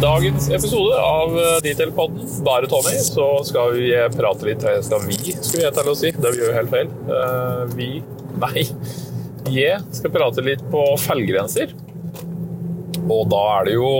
dagens 0.00 0.48
episode 0.50 0.98
av 1.00 1.34
Detailpodden, 1.62 2.44
bare 2.44 2.66
Tommy, 2.70 2.94
så 3.02 3.26
skal 3.46 3.72
vi 3.74 3.90
prate 4.14 4.46
litt 4.46 4.62
Skal 4.84 5.02
vi, 5.06 5.16
skulle 5.34 5.64
jeg 5.66 5.74
til 5.74 5.90
å 5.90 5.96
si. 5.98 6.12
Det 6.14 6.32
gjør 6.36 6.50
jo 6.50 6.54
helt 6.56 6.72
feil. 6.72 6.92
Eh, 7.16 7.64
Vi 7.74 7.90
Nei. 8.38 8.64
Jeg 9.50 9.80
skal 9.96 10.12
prate 10.14 10.44
litt 10.46 10.62
på 10.70 10.84
feilgrenser. 11.02 11.72
Og 13.08 13.26
da 13.32 13.42
er 13.56 13.66
det 13.66 13.74
jo 13.74 13.90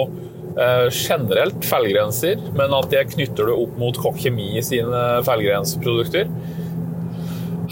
eh, 0.54 0.86
generelt 0.94 1.64
feilgrenser, 1.66 2.42
men 2.54 2.74
at 2.76 2.94
jeg 2.94 3.10
knytter 3.16 3.50
det 3.50 3.56
opp 3.64 3.78
mot 3.80 3.98
Kokk 3.98 4.20
Kjemi 4.22 4.62
sine 4.62 5.04
feilgrenseprodukter. 5.26 6.30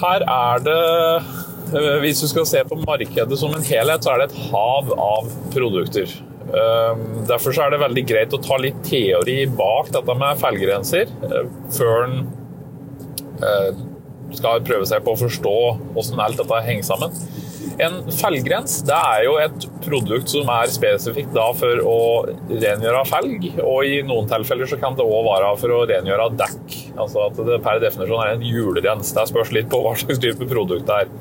Her 0.03 0.25
er 0.27 0.65
det 0.67 0.81
eh, 1.77 1.93
Hvis 2.03 2.25
du 2.25 2.31
skal 2.33 2.49
se 2.49 2.65
på 2.67 2.81
markedet 2.83 3.39
som 3.39 3.55
en 3.55 3.69
helhet, 3.71 4.03
så 4.03 4.17
er 4.17 4.25
det 4.25 4.33
et 4.33 4.41
hav 4.51 4.91
av 4.97 5.31
produkter. 5.55 6.11
Eh, 6.47 6.99
Derfor 7.27 7.57
er 7.59 7.75
det 7.75 7.83
veldig 7.83 8.05
greit 8.07 8.35
å 8.37 8.43
ta 8.43 8.59
litt 8.61 8.79
teori 8.87 9.41
bak 9.51 9.91
dette 9.95 10.15
med 10.19 10.39
feilgrenser 10.43 11.11
eh, 11.27 11.49
før 11.75 12.05
en 12.05 12.21
eh, 13.43 13.83
skal 14.37 14.63
prøve 14.67 14.87
seg 14.89 15.03
på 15.07 15.15
å 15.15 15.21
forstå 15.21 15.57
hvordan 15.95 16.23
alt 16.23 16.41
dette 16.43 16.63
henger 16.69 16.87
sammen. 16.87 17.19
En 17.83 17.99
felgrens 18.15 18.79
det 18.89 18.97
er 18.97 19.25
jo 19.27 19.35
et 19.43 19.67
produkt 19.85 20.31
som 20.33 20.49
er 20.55 20.71
spesifikt 20.73 21.35
da 21.35 21.49
for 21.57 21.83
å 21.85 21.99
rengjøre 22.49 23.03
felg, 23.11 23.49
og 23.61 23.85
i 23.85 23.99
noen 24.07 24.31
tilfeller 24.31 24.71
så 24.71 24.79
kan 24.81 24.97
det 24.97 25.05
òg 25.05 25.27
være 25.27 25.51
for 25.61 25.75
å 25.75 25.83
rengjøre 25.91 26.31
dekk. 26.41 26.79
Altså 26.97 27.27
at 27.27 27.43
det 27.51 27.59
per 27.67 27.83
definisjon 27.83 28.23
er 28.23 28.37
en 28.37 28.47
hjulrens. 28.47 29.13
Det 29.17 29.27
spørs 29.29 29.53
litt 29.53 29.69
på 29.73 29.83
hva 29.85 29.93
slags 29.99 30.23
type 30.23 30.49
produkt 30.49 30.89
det 30.89 31.03
er. 31.05 31.13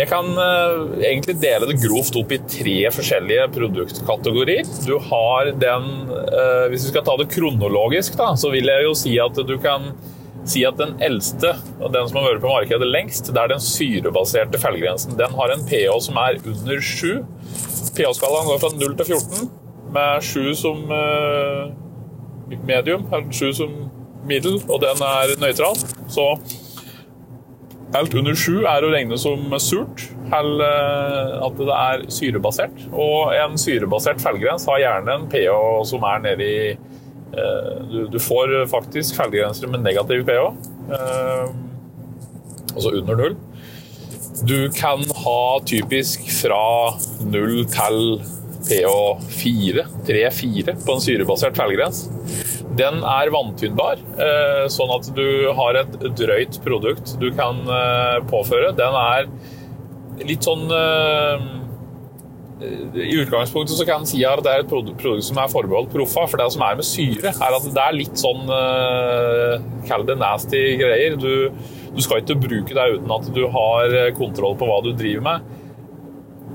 Jeg 0.00 0.08
kan 0.08 0.30
eh, 0.32 0.76
egentlig 1.10 1.34
dele 1.42 1.66
det 1.68 1.80
grovt 1.82 2.14
opp 2.16 2.30
i 2.32 2.38
tre 2.48 2.76
forskjellige 2.94 3.50
produktkategorier. 3.52 4.68
Du 4.86 4.94
har 5.10 5.50
den 5.60 5.90
eh, 6.08 6.70
Hvis 6.72 6.86
vi 6.86 6.92
skal 6.94 7.04
ta 7.04 7.18
det 7.20 7.28
kronologisk, 7.34 8.16
da, 8.16 8.30
så 8.40 8.52
vil 8.54 8.70
jeg 8.70 8.86
jo 8.86 8.94
si 8.96 9.12
at 9.20 9.36
du 9.44 9.56
kan 9.60 9.90
si 10.48 10.62
at 10.64 10.78
den 10.80 10.94
eldste, 11.04 11.52
og 11.82 11.92
den 11.92 12.08
som 12.08 12.16
har 12.16 12.30
vært 12.30 12.44
på 12.46 12.52
markedet 12.54 12.88
lengst, 12.88 13.28
det 13.28 13.42
er 13.42 13.52
den 13.52 13.60
syrebaserte 13.60 14.60
feilgrensen. 14.62 15.18
Den 15.20 15.36
har 15.36 15.52
en 15.52 15.66
pH 15.68 15.98
som 16.06 16.16
er 16.22 16.40
under 16.48 16.80
7. 16.80 17.20
pH-skalaen 17.98 18.48
går 18.48 18.62
fra 18.62 18.72
0 18.72 18.96
til 19.02 19.10
14, 19.18 19.50
med 19.92 20.24
7 20.24 20.40
som 20.62 20.96
eh, 20.96 22.56
medium, 22.64 23.04
eller 23.12 23.28
7 23.28 23.52
som 23.60 23.76
middel, 24.30 24.62
og 24.64 24.80
den 24.80 25.04
er 25.04 25.36
nøytral. 25.44 25.76
Så 26.08 26.30
alt 27.96 28.14
under 28.14 28.36
7 28.38 28.62
er 28.68 28.84
å 28.86 28.90
regne 28.92 29.18
som 29.18 29.50
surt, 29.62 30.04
eller 30.34 31.34
at 31.42 31.58
det 31.58 31.76
er 31.76 32.04
syrebasert. 32.12 32.84
Og 32.92 33.34
en 33.34 33.58
syrebasert 33.58 34.22
feilgrens 34.22 34.66
har 34.70 34.82
gjerne 34.84 35.16
en 35.16 35.28
pH 35.30 35.58
som 35.90 36.06
er 36.06 36.22
nede 36.28 36.46
i 36.46 36.60
eh, 36.70 37.96
du, 38.12 38.18
får 38.22 38.54
faktisk 38.70 39.18
feilgrenser 39.18 39.70
med 39.72 39.82
negativ 39.86 40.22
pH, 40.28 40.46
eh, 40.96 41.46
altså 42.76 42.94
under 43.00 43.24
null. 43.24 43.38
Du 44.46 44.70
kan 44.72 45.02
ha 45.24 45.40
typisk 45.66 46.30
fra 46.32 46.62
null 47.26 47.64
til 47.74 48.20
pH 48.70 48.94
4, 49.34 49.84
3-4 50.06 50.78
på 50.84 50.94
en 50.94 51.02
syrebasert 51.02 51.58
feilgrens. 51.58 52.06
Den 52.80 53.02
er 53.04 53.30
vanntynnbar, 53.34 54.00
eh, 54.16 54.66
sånn 54.72 54.92
at 54.94 55.08
du 55.16 55.50
har 55.56 55.78
et 55.82 55.96
drøyt 56.16 56.60
produkt 56.64 57.16
du 57.20 57.28
kan 57.36 57.60
eh, 57.68 58.18
påføre. 58.30 58.72
Den 58.78 58.96
er 58.96 59.28
litt 60.28 60.44
sånn 60.44 60.66
eh, 60.74 61.44
I 63.00 63.18
utgangspunktet 63.22 63.76
så 63.76 63.86
kan 63.88 64.04
en 64.04 64.08
si 64.08 64.22
at 64.26 64.42
det 64.44 64.52
er 64.52 64.64
et 64.64 64.70
produkt 64.70 65.26
som 65.26 65.38
er 65.40 65.52
forbeholdt 65.52 65.92
proffa, 65.92 66.26
for 66.28 66.40
det 66.40 66.48
som 66.54 66.64
er 66.66 66.80
med 66.80 66.88
syre, 66.88 67.32
er 67.32 67.58
at 67.58 67.68
det 67.68 67.84
er 67.84 67.96
litt 67.96 68.20
sånn 68.20 68.50
Kall 69.88 70.04
det 70.08 70.18
nasty 70.20 70.60
greier. 70.80 71.16
Du, 71.20 71.48
du 71.96 72.02
skal 72.04 72.20
ikke 72.20 72.36
bruke 72.42 72.76
det 72.76 72.90
uten 72.96 73.16
at 73.16 73.32
du 73.34 73.46
har 73.54 73.96
kontroll 74.18 74.58
på 74.60 74.68
hva 74.68 74.82
du 74.84 74.92
driver 74.92 75.24
med. 75.26 75.56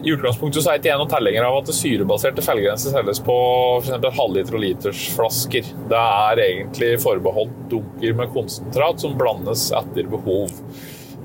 I 0.06 0.12
utgangspunktet 0.14 0.62
så 0.62 0.70
er 0.70 0.78
ikke 0.78 0.92
jeg 0.92 1.00
noen 1.02 1.10
tilhenger 1.10 1.48
av 1.48 1.56
at 1.64 1.70
syrebaserte 1.74 2.44
feilgrenser 2.46 2.94
selges 2.94 3.22
på 3.26 3.36
f.eks. 3.80 4.04
halvliter 4.20 4.54
og 4.54 4.62
litersflasker. 4.62 5.72
Det 5.90 6.02
er 6.02 6.42
egentlig 6.44 6.90
forbeholdt 7.02 7.56
dunker 7.72 8.14
med 8.20 8.30
konsentrat 8.36 9.02
som 9.02 9.16
blandes 9.18 9.72
etter 9.74 10.06
behov. 10.12 10.54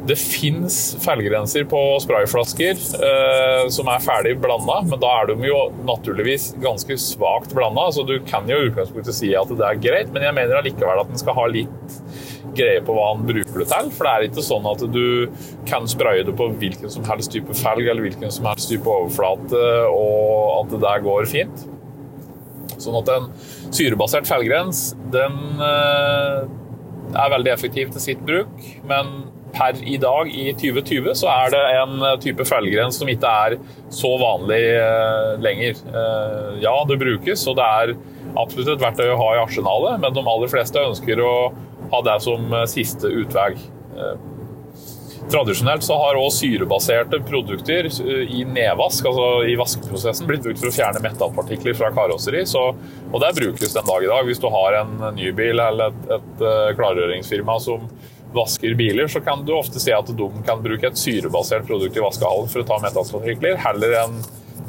Det 0.08 0.16
fins 0.16 0.76
feilgrenser 1.04 1.66
på 1.68 1.78
sprayflasker 2.00 2.78
eh, 3.04 3.66
som 3.72 3.88
er 3.92 4.00
ferdig 4.00 4.32
blanda, 4.40 4.78
men 4.88 5.00
da 5.02 5.10
er 5.20 5.28
de 5.28 5.50
jo 5.50 5.58
naturligvis 5.84 6.54
ganske 6.62 6.96
svakt 7.00 7.52
blanda, 7.56 7.84
så 7.92 8.04
du 8.08 8.14
kan 8.26 8.48
jo 8.48 8.56
i 8.56 8.70
utgangspunktet 8.70 9.18
si 9.18 9.34
at 9.36 9.52
det 9.52 9.66
er 9.66 9.82
greit, 9.82 10.12
men 10.14 10.24
jeg 10.24 10.36
mener 10.38 10.56
allikevel 10.56 11.02
at 11.02 11.10
den 11.10 11.20
skal 11.20 11.36
ha 11.36 11.44
litt 11.52 11.98
greie 12.56 12.80
på 12.84 12.94
hva 12.96 13.10
han 13.12 13.26
bruker 13.28 13.60
det 13.60 13.66
til. 13.70 13.90
For 13.94 14.06
det 14.06 14.12
er 14.12 14.26
ikke 14.28 14.44
sånn 14.46 14.68
at 14.70 14.84
du 14.94 15.04
kan 15.68 15.88
spraye 15.90 16.24
det 16.26 16.34
på 16.38 16.48
hvilken 16.62 16.92
som 16.92 17.04
helst 17.10 17.34
type 17.34 17.56
felg 17.60 17.84
eller 17.84 18.06
hvilken 18.08 18.32
som 18.34 18.48
helst 18.50 18.72
type 18.72 18.88
overflate, 18.88 19.66
og 19.92 20.62
at 20.62 20.72
det 20.72 20.80
der 20.86 21.04
går 21.04 21.28
fint. 21.30 21.66
Sånn 22.80 22.96
at 23.02 23.12
en 23.12 23.28
syrebasert 23.68 24.28
felgrens, 24.28 24.94
den 25.12 25.36
eh, 25.60 26.48
er 27.10 27.34
veldig 27.36 27.52
effektiv 27.52 27.92
til 27.92 28.04
sitt 28.08 28.24
bruk, 28.24 28.56
men 28.88 29.28
per 29.54 29.78
i 29.82 29.96
dag 30.00 30.30
i 30.30 30.50
2020 30.56 31.16
så 31.18 31.30
er 31.32 31.52
det 31.54 31.62
en 31.80 32.06
type 32.22 32.46
feilgrens 32.48 33.00
som 33.00 33.10
ikke 33.10 33.34
er 33.46 33.58
så 33.92 34.12
vanlig 34.20 34.62
eh, 34.76 35.34
lenger. 35.42 35.82
Eh, 35.90 36.48
ja, 36.64 36.74
det 36.88 37.00
brukes, 37.02 37.46
og 37.50 37.58
det 37.58 37.68
er 37.82 37.94
absolutt 38.38 38.74
et 38.76 38.84
verktøy 38.84 39.08
å 39.10 39.20
ha 39.20 39.30
i 39.36 39.42
arsenalet, 39.44 40.00
men 40.02 40.16
de 40.16 40.26
aller 40.34 40.52
fleste 40.52 40.88
ønsker 40.90 41.22
å 41.24 41.34
ha 41.90 42.02
det 42.06 42.18
som 42.26 42.52
eh, 42.54 42.68
siste 42.70 43.10
utvei. 43.22 43.54
Eh, 43.96 44.28
Tradisjonelt 45.30 45.84
så 45.84 45.94
har 46.00 46.16
også 46.18 46.46
syrebaserte 46.46 47.20
produkter 47.28 47.86
eh, 47.86 48.30
i 48.40 48.44
nedvask, 48.48 49.06
altså 49.06 49.26
i 49.46 49.56
vaskeprosessen, 49.58 50.26
blitt 50.26 50.42
brukt 50.46 50.58
for 50.62 50.70
å 50.70 50.74
fjerne 50.74 51.02
metallpartikler 51.04 51.76
fra 51.78 51.90
karosseri. 51.94 52.42
Så, 52.48 52.62
og 53.10 53.22
det 53.22 53.34
brukes 53.36 53.76
den 53.76 53.86
dag 53.86 54.06
i 54.06 54.10
dag. 54.10 54.24
Hvis 54.26 54.42
du 54.42 54.48
har 54.50 54.80
en 54.80 54.96
ny 55.18 55.30
bil 55.36 55.60
eller 55.62 55.92
et, 55.92 56.08
et 56.16 56.46
eh, 56.48 56.72
klargjøringsfirma 56.78 57.58
som 57.62 57.86
vasker 58.34 58.74
biler, 58.78 59.08
så 59.10 59.20
kan 59.24 59.44
du 59.46 59.54
ofte 59.56 59.80
se 59.82 59.94
at 59.94 60.06
de 60.06 60.28
kan 60.46 60.62
bruke 60.62 60.86
et 60.86 60.98
syrebasert 60.98 61.66
produkt 61.68 61.96
i 61.96 62.04
vaskehallen 62.04 62.50
for 62.50 62.62
å 62.62 62.68
ta 62.68 62.78
metallpartikler, 62.82 63.58
heller 63.64 63.96
enn 64.04 64.20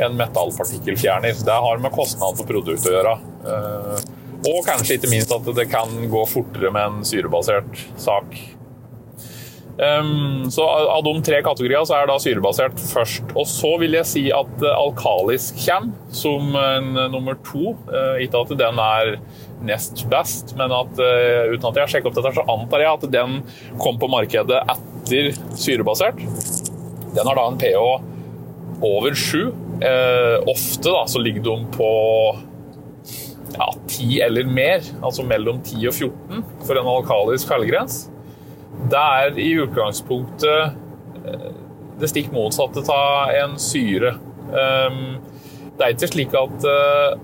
en 0.02 0.16
metallpartikkelfjerner. 0.18 1.44
Det 1.46 1.60
har 1.66 1.84
med 1.84 1.94
kostnad 1.94 2.40
på 2.40 2.48
produktet 2.50 2.90
å 2.90 2.96
gjøre. 2.96 3.20
Eh, 3.46 4.10
Og 4.42 4.64
kanskje 4.66 4.96
ikke 4.98 5.12
minst 5.12 5.30
at 5.36 5.46
det 5.54 5.68
kan 5.70 5.92
gå 6.10 6.24
fortere 6.26 6.72
med 6.74 6.82
en 6.82 7.04
syrebasert 7.06 7.84
sak. 8.02 8.34
Så 10.52 10.66
av 10.66 11.04
de 11.06 11.14
tre 11.26 11.40
kategoriene 11.42 11.86
så 11.86 11.96
er 12.00 12.10
da 12.10 12.18
syrebasert 12.22 12.82
først. 12.82 13.32
Og 13.38 13.46
så 13.50 13.72
vil 13.82 13.96
jeg 13.98 14.10
si 14.10 14.24
at 14.34 14.66
eh, 14.66 14.74
alkalisk 14.78 15.58
kommer 15.62 15.94
som 16.14 16.52
nummer 17.14 17.38
to. 17.46 17.76
Eh, 17.90 18.26
ikke 18.26 18.42
at 18.44 18.54
den 18.60 18.82
er 18.82 19.16
nest 19.66 20.06
best, 20.12 20.56
men 20.60 20.74
at 20.76 21.02
uh, 21.02 21.52
uten 21.52 21.68
at 21.70 21.80
jeg 21.80 21.86
har 21.86 21.94
sjekket 21.96 22.12
opp 22.12 22.20
dette, 22.20 22.36
så 22.38 22.46
antar 22.56 22.86
jeg 22.86 23.00
at 23.00 23.10
den 23.14 23.42
kom 23.82 24.00
på 24.02 24.10
markedet 24.12 24.62
etter 24.74 25.34
syrebasert. 25.60 26.22
Den 27.16 27.28
har 27.28 27.38
da 27.38 27.48
en 27.50 27.60
pH 27.62 27.82
over 28.82 29.18
7. 29.18 29.52
Uh, 29.82 30.38
ofte 30.50 30.90
da 30.94 31.06
så 31.10 31.22
ligger 31.22 31.46
de 31.46 31.58
på 31.76 31.92
ja, 33.58 33.74
10 33.88 34.22
eller 34.22 34.44
mer, 34.46 34.86
altså 35.04 35.26
mellom 35.28 35.62
10 35.64 35.88
og 35.90 35.96
14 35.96 36.46
for 36.66 36.80
en 36.80 36.90
alkalisk 36.96 37.50
feilgrens. 37.52 38.06
Det 38.92 39.02
er 39.02 39.40
i 39.42 39.50
utgangspunktet 39.62 40.78
eh, 41.26 41.50
det 42.02 42.10
stikk 42.10 42.32
motsatte 42.34 42.82
av 42.90 43.34
en 43.36 43.58
syre. 43.62 44.16
Um, 44.52 45.20
Det 45.78 45.86
er 45.86 45.94
ikke 45.96 46.10
slik 46.12 46.34
at 46.38 46.66
uh, 46.68 47.20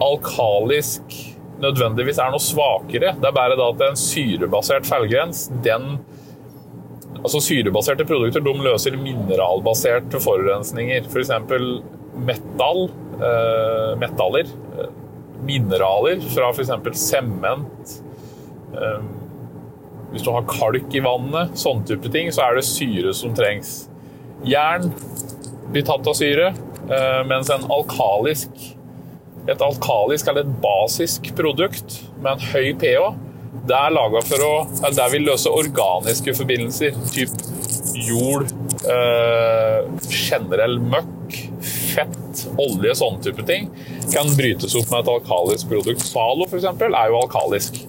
alkalisk 0.00 1.16
nødvendigvis 1.62 2.20
er 2.20 2.32
noe 2.34 2.42
svakere. 2.42 3.14
Det 3.16 3.28
er 3.28 3.34
bare 3.36 3.56
da 3.58 3.70
at 3.72 3.84
en 3.88 3.98
syrebasert 4.00 4.88
feilgrens, 4.88 5.46
den 5.64 5.96
Altså 7.16 7.40
Syrebaserte 7.42 8.04
produkter 8.06 8.42
de 8.44 8.52
løser 8.62 8.94
mineralbaserte 9.00 10.20
forurensninger. 10.22 11.08
F.eks. 11.10 11.32
metall, 12.28 12.84
eh, 13.18 13.94
metaller, 13.98 14.50
eh, 14.76 14.92
mineraler 15.48 16.20
fra 16.34 16.52
f.eks. 16.52 16.70
sement. 17.00 17.96
Eh, 18.76 19.08
hvis 20.12 20.22
du 20.22 20.30
har 20.30 20.46
kalk 20.46 20.94
i 20.94 21.02
vannet, 21.02 21.56
sånne 21.58 21.88
type 21.88 22.12
ting, 22.14 22.30
så 22.30 22.46
er 22.46 22.60
det 22.60 22.68
syre 22.68 23.16
som 23.16 23.34
trengs. 23.34 23.88
Jern 24.46 24.92
blir 25.72 25.86
tatt 25.88 26.06
av 26.06 26.14
syre, 26.14 26.52
eh, 26.86 27.22
mens 27.26 27.50
en 27.50 27.66
alkalisk, 27.72 28.75
et 29.46 29.62
alkalisk 29.62 30.28
eller 30.30 30.46
et 30.46 30.58
basisk 30.62 31.30
produkt 31.38 32.00
med 32.18 32.34
en 32.34 32.46
høy 32.52 32.72
pH, 32.80 33.10
det 33.66 33.74
er 33.74 33.94
laga 33.94 34.22
for 34.26 34.44
å 34.46 34.52
Der 34.94 35.10
vil 35.12 35.26
løse 35.26 35.50
organiske 35.50 36.34
forbindelser, 36.36 36.96
typ 37.14 37.32
jord, 38.06 38.50
eh, 38.86 39.86
generell 40.12 40.78
møkk, 40.82 41.36
fett, 41.64 42.46
olje, 42.60 42.94
sånne 42.98 43.22
type 43.24 43.44
ting, 43.48 43.70
kan 44.12 44.30
brytes 44.36 44.76
opp 44.78 44.90
med 44.92 45.02
et 45.02 45.12
alkalisk 45.14 45.70
produkt. 45.72 46.04
Zalo 46.04 46.46
f.eks. 46.46 46.66
er 46.66 47.10
jo 47.10 47.20
alkalisk. 47.22 47.80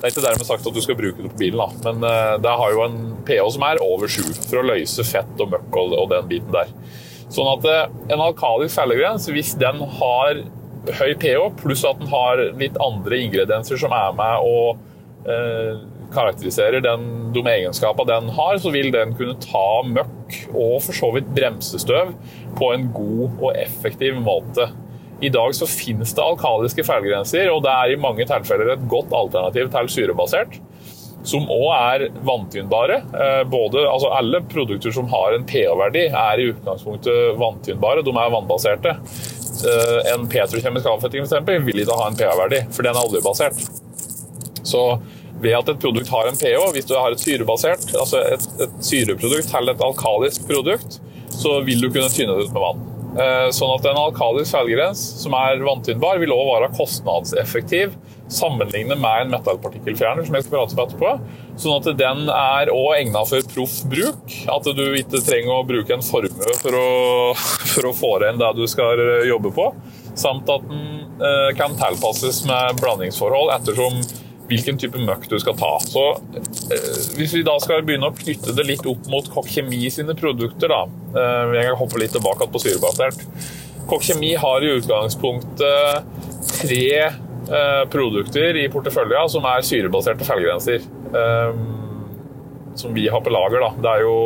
Det 0.00 0.08
er 0.08 0.14
ikke 0.14 0.24
dermed 0.24 0.48
sagt 0.48 0.66
at 0.66 0.76
du 0.76 0.80
skal 0.80 0.96
bruke 0.96 1.20
det 1.20 1.30
på 1.34 1.42
bilen, 1.42 1.60
da. 1.60 1.90
men 1.90 2.06
uh, 2.08 2.38
det 2.40 2.54
har 2.62 2.72
jo 2.72 2.86
en 2.86 3.00
pH 3.28 3.50
som 3.52 3.66
er 3.68 3.82
over 3.84 4.08
7 4.08 4.22
for 4.46 4.62
å 4.62 4.68
løse 4.70 5.04
fett 5.04 5.42
og 5.44 5.52
møkk 5.52 5.76
og, 5.76 5.92
og 6.00 6.08
den 6.14 6.30
biten 6.30 6.54
der. 6.54 6.72
Sånn 7.30 7.50
at 7.52 7.68
uh, 7.68 7.98
en 8.08 8.24
alkalisk 8.24 8.78
fellegrens, 8.80 9.28
hvis 9.28 9.52
den 9.60 9.84
har 10.00 10.40
høy 10.88 11.14
pH, 11.20 11.46
pluss 11.60 11.84
at 11.88 12.00
den 12.00 12.10
har 12.10 12.42
litt 12.60 12.78
andre 12.82 13.22
ingredienser 13.26 13.80
som 13.80 13.92
er 13.96 14.14
med 14.16 14.46
og 14.46 15.28
eh, 15.28 15.80
karakteriserer 16.14 16.82
den, 16.84 17.32
de 17.34 17.42
egenskapene 17.46 18.10
den 18.10 18.30
har, 18.34 18.58
så 18.58 18.72
vil 18.74 18.90
den 18.94 19.14
kunne 19.18 19.38
ta 19.42 19.82
møkk 19.86 20.38
og 20.50 20.78
for 20.86 20.96
så 20.96 21.10
vidt 21.14 21.30
bremsestøv 21.36 22.14
på 22.58 22.70
en 22.74 22.88
god 22.94 23.36
og 23.38 23.50
effektiv 23.58 24.18
måte. 24.24 24.70
I 25.20 25.28
dag 25.32 25.52
så 25.54 25.68
finnes 25.68 26.14
det 26.16 26.24
alkaliske 26.24 26.84
feilgrenser, 26.86 27.50
og 27.52 27.62
det 27.66 27.72
er 27.74 27.92
i 27.92 28.00
mange 28.00 28.24
tilfeller 28.28 28.72
et 28.72 28.86
godt 28.88 29.12
alternativ 29.16 29.68
til 29.72 29.90
syrebasert. 29.92 30.56
Som 31.28 31.50
òg 31.52 31.66
er 31.76 32.06
vanntynnbare. 32.24 33.02
Eh, 33.12 33.42
både, 33.52 33.82
altså 33.84 34.08
alle 34.16 34.40
produkter 34.48 34.94
som 34.96 35.10
har 35.12 35.36
en 35.36 35.44
pH-verdi, 35.44 36.06
er 36.08 36.40
i 36.40 36.46
utgangspunktet 36.54 37.36
vanntynnbare. 37.36 38.04
De 38.06 38.14
er 38.16 38.32
vannbaserte. 38.32 38.94
Eh, 39.66 40.12
en 40.12 40.26
petrokjemisk 40.30 40.86
avfetting 40.90 41.26
f.eks. 41.26 41.48
vil 41.66 41.82
ikke 41.82 41.96
ha 41.98 42.10
en 42.10 42.18
pH-verdi, 42.18 42.60
for 42.74 42.86
den 42.86 42.96
er 42.96 43.08
oljebasert. 43.08 43.64
Så 44.66 44.84
ved 45.40 45.56
at 45.56 45.70
et 45.72 45.80
produkt 45.80 46.12
har 46.12 46.28
en 46.28 46.38
pH, 46.38 46.60
hvis 46.74 46.88
du 46.88 46.94
har 46.98 47.14
et 47.14 47.22
syrebasert, 47.22 47.86
altså 47.96 48.20
et, 48.34 48.46
et 48.60 48.80
syreprodukt 48.84 49.54
eller 49.56 49.76
et 49.76 49.84
alkalisk 49.84 50.46
produkt, 50.48 51.00
så 51.32 51.60
vil 51.64 51.80
du 51.80 51.88
kunne 51.88 52.10
tynne 52.12 52.36
det 52.36 52.48
ut 52.48 52.56
med 52.56 52.64
vann. 52.64 52.86
Eh, 53.10 53.48
sånn 53.54 53.72
at 53.74 53.86
en 53.90 53.98
alkalisk 53.98 54.52
feilgrens 54.54 55.00
som 55.22 55.34
er 55.38 55.62
vanntynnbar, 55.64 56.20
vil 56.22 56.34
også 56.34 56.50
være 56.52 56.72
kostnadseffektiv 56.76 57.96
sammenlignet 58.30 58.98
med 59.00 59.24
en 59.24 59.32
metallpartikkelfjerner, 59.34 60.26
som 60.26 60.36
jeg 60.36 60.46
skal 60.46 60.56
prate 60.56 60.76
om 60.76 60.82
etterpå. 60.84 61.12
Sånn 61.60 61.76
at 61.80 61.88
den 61.98 62.22
er 62.32 62.70
også 62.72 62.96
egnet 63.00 63.30
for 63.32 63.50
proff 63.54 63.76
bruk. 63.90 64.36
At 64.54 64.70
du 64.78 64.84
ikke 65.00 65.22
trenger 65.26 65.54
å 65.56 65.66
bruke 65.66 65.96
en 65.96 66.06
formue 66.06 66.56
for 66.62 66.78
å, 66.78 66.88
for 67.74 67.90
å 67.90 67.94
få 67.96 68.14
inn 68.28 68.40
det 68.40 68.54
du 68.58 68.64
skal 68.70 69.02
jobbe 69.28 69.52
på. 69.56 69.70
Samt 70.18 70.50
at 70.52 70.66
den 70.70 71.20
eh, 71.20 71.52
kan 71.58 71.76
tilpasses 71.78 72.42
med 72.48 72.80
blandingsforhold 72.80 73.54
ettersom 73.58 74.02
hvilken 74.50 74.80
type 74.82 74.98
møkk 74.98 75.28
du 75.30 75.36
skal 75.42 75.56
ta. 75.58 75.72
Så 75.86 76.04
eh, 76.34 77.00
Hvis 77.16 77.34
vi 77.36 77.44
da 77.46 77.56
skal 77.62 77.84
begynne 77.86 78.10
å 78.10 78.16
knytte 78.16 78.54
det 78.56 78.66
litt 78.66 78.86
opp 78.90 79.10
mot 79.12 79.26
Kokk 79.30 79.50
Kjemi 79.50 79.82
sine 79.92 80.16
produkter, 80.18 80.72
da. 80.72 80.84
Eh, 81.14 81.56
jeg 81.58 81.70
kan 81.70 81.80
hoppe 81.80 82.02
litt 82.02 82.14
tilbake 82.16 82.50
på 82.50 82.62
syrebasert. 82.62 83.26
Kokk 83.90 84.06
Kjemi 84.06 84.34
har 84.38 84.62
i 84.62 84.74
utgangspunktet 84.78 86.06
tre 86.60 86.90
produkter 87.90 88.58
i 88.60 88.68
portefølja 88.70 89.24
som 89.32 89.46
er 89.50 89.66
syrebaserte 89.66 90.26
feilgrenser. 90.28 90.84
Eh, 91.10 91.62
som 92.74 92.94
vi 92.94 93.08
har 93.08 93.20
på 93.20 93.30
lager. 93.30 93.60
da. 93.60 93.70
Det 93.82 93.94
er 93.98 94.06
jo 94.06 94.16